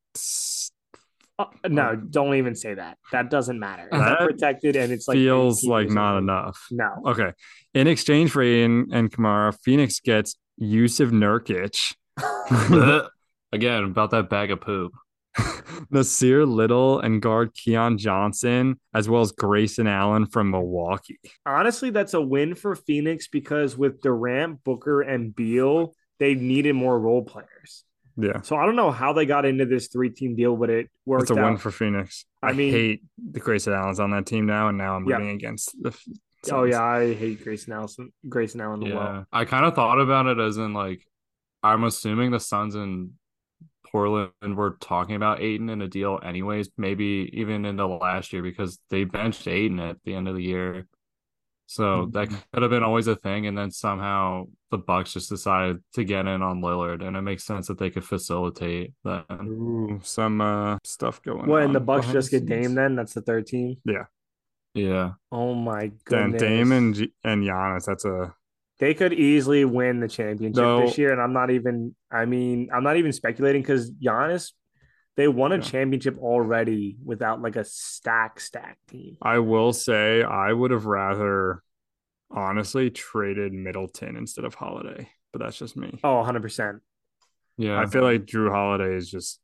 [1.39, 2.97] Uh, no, don't even say that.
[3.11, 3.87] That doesn't matter.
[3.91, 6.23] It's That protected, and it's like feels like not old.
[6.23, 6.67] enough.
[6.71, 7.31] No, Okay.
[7.73, 11.93] In exchange for Ayton and Camara, Phoenix gets Jusuf Nurkic,
[13.53, 14.91] Again, about that bag of poop.
[15.91, 21.19] Nassir Little, and guard Keon Johnson, as well as Grayson Allen from Milwaukee.
[21.45, 26.99] honestly, that's a win for Phoenix because with Durant, Booker, and Beal, they needed more
[26.99, 27.83] role players.
[28.19, 28.41] Yeah.
[28.41, 31.31] So I don't know how they got into this three-team deal, but it worked It's
[31.31, 31.45] a out.
[31.45, 32.25] win for Phoenix.
[32.41, 35.17] I I, mean- hate the Grayson Allen's on that team now, and now I'm Yeah.
[35.17, 35.95] rooting against the.
[36.51, 38.11] oh yeah, I hate Grayson Allen.
[38.27, 38.95] Grayson Allen as Yeah.
[38.95, 39.25] well.
[39.31, 41.05] I kind of thought about it as in like
[41.61, 43.11] I'm assuming the Suns and
[43.97, 48.79] Portland were talking about Ayton in a deal anyways, maybe even into last year because
[48.91, 50.87] they benched Ayton at the end of the year.
[51.65, 55.83] So that could have been always a thing, and then somehow the Bucks just decided
[55.95, 59.25] to get in on Lillard, and it makes sense that they could facilitate that.
[59.31, 61.65] Ooh, some uh, stuff going What on.
[61.65, 62.67] and the Bucks just get scenes.
[62.67, 62.95] Dame then?
[62.95, 63.77] That's the third team.
[63.83, 64.05] Yeah,
[64.75, 65.11] yeah.
[65.31, 66.41] Oh my Then goodness.
[66.41, 67.85] Dame and, G- and Giannis.
[67.85, 68.33] That's a
[68.79, 70.81] they could easily win the championship No.
[70.85, 71.11] this year.
[71.11, 74.51] And I'm not even, I mean, I'm not even speculating because Giannis,
[75.15, 75.61] they won a Yeah.
[75.61, 79.17] championship already without like a stack stack team.
[79.21, 81.63] I will say I would have rather
[82.29, 85.99] honestly traded Middleton instead of Holiday, but that's just me.
[86.03, 86.79] Oh, 100%.
[87.57, 87.79] yeah.
[87.79, 89.39] I feel like Jrue Holiday is just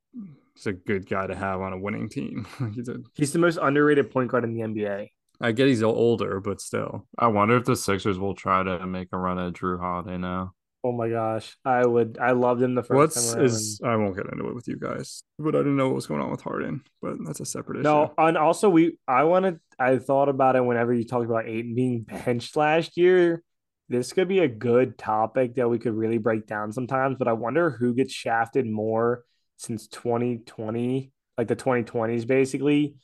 [0.53, 2.45] he's a good guy to have on a winning team.
[2.75, 5.09] he's a, He's the most underrated point guard in the NBA.
[5.43, 7.05] I get he's older, but still.
[7.19, 10.53] I wonder if the Sixers will try to make a run at Jrue Holiday now.
[10.85, 11.55] Oh my gosh.
[11.65, 13.45] I would, I loved him the first What's time around.
[13.45, 16.07] is I won't get into it with you guys, but I didn't know what was
[16.07, 17.83] going on with Harden, but that's a separate issue.
[17.83, 21.75] No, and also we I wanted I thought about it whenever you talked about Ayton
[21.75, 23.43] being benched last year.
[23.89, 27.33] This could be a good topic that we could really break down sometimes, but I
[27.33, 29.23] wonder who gets shafted more
[29.57, 32.95] since 2020, like the 2020s basically.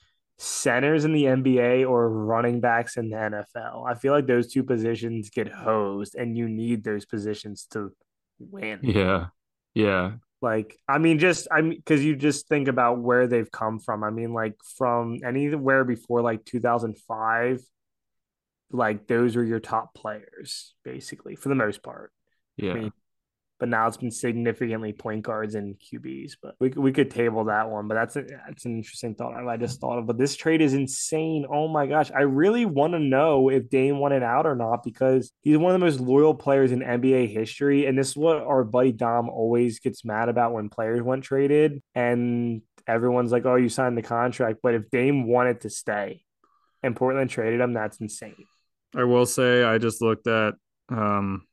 [0.42, 3.86] Centers in the NBA or running backs in the NFL.
[3.86, 7.92] I feel like those two positions get hosed and you need those positions to
[8.40, 8.80] win.
[8.82, 9.28] Yeah,
[9.74, 13.80] yeah, Like, I mean, just I mean, because you just think about where they've come
[13.80, 14.02] from.
[14.04, 17.62] I mean, like from anywhere before like 2005,
[18.72, 22.14] like those were your top players, basically, for the most part.
[22.56, 22.74] yeah.
[22.76, 22.92] mean,
[23.60, 26.34] But now it's been significantly point guards and QBs.
[26.42, 27.88] But we we could table that one.
[27.88, 30.08] But that's a, that's an interesting thought I just thought of.
[30.08, 31.46] But this trade is insane.
[31.52, 35.32] Oh my gosh, I really want to know if Dame wanted out or not because
[35.42, 37.86] he's one of the most loyal players in NBA history.
[37.86, 41.82] And this is what our buddy Dom always gets mad about when players want traded,
[41.94, 46.24] and everyone's like, "Oh, you signed the contract." But if Dame wanted to stay,
[46.82, 48.46] and Portland traded him, that's insane.
[48.96, 50.56] I will say I just looked at
[50.90, 51.46] um,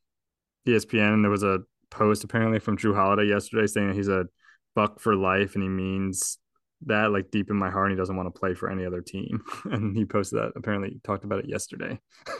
[0.66, 1.60] ESPN and there was a
[1.96, 4.26] post apparently from Jrue Holiday yesterday saying that he's a
[4.74, 6.38] Buck for life, and he means
[6.84, 7.90] that like deep in my heart.
[7.90, 10.52] He doesn't want to play for any other team, and he posted that.
[10.54, 11.98] Apparently, talked about it yesterday.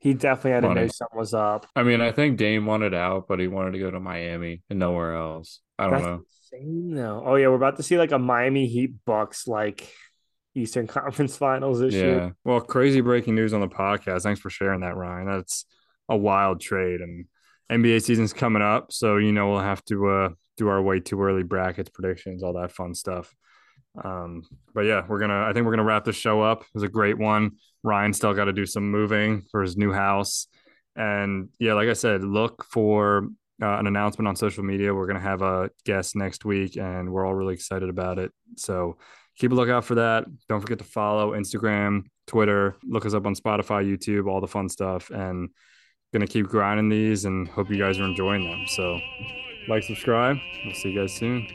[0.00, 1.66] He definitely had to know something was up.
[1.74, 4.78] I mean, I think Dame wanted out, but he wanted to go to Miami and
[4.78, 5.60] nowhere else.
[5.78, 6.24] I don't That's know.
[6.52, 7.22] Insane, though.
[7.24, 9.90] Oh yeah, we're about to see like a Miami Heat Bucks like
[10.54, 12.02] Eastern Conference Finals this yeah.
[12.02, 12.36] year.
[12.44, 14.24] Well, crazy breaking news on the podcast.
[14.24, 15.26] Thanks for sharing that, Ryan.
[15.26, 15.64] That's
[16.06, 17.24] a wild trade, and
[17.70, 21.20] NBA season's coming up, so you know we'll have to uh, do our way too
[21.22, 23.34] early brackets, predictions, all that fun stuff.
[24.02, 24.42] Um,
[24.74, 25.44] but yeah, we're gonna.
[25.44, 26.62] I think we're gonna wrap the show up.
[26.62, 27.52] It was a great one.
[27.82, 30.48] Ryan still got to do some moving for his new house,
[30.96, 33.28] and yeah, like I said, look for
[33.62, 34.94] uh, an announcement on social media.
[34.94, 38.32] We're gonna have a guest next week, and we're all really excited about it.
[38.56, 38.98] So
[39.38, 40.24] keep a lookout for that.
[40.48, 42.76] Don't forget to follow Instagram, Twitter.
[42.84, 45.50] Look us up on Spotify, YouTube, all the fun stuff, and
[46.14, 47.26] gonna keep grinding these.
[47.26, 48.64] And hope you guys are enjoying them.
[48.68, 48.98] So
[49.68, 50.38] like, subscribe.
[50.64, 51.46] We'll see you guys soon.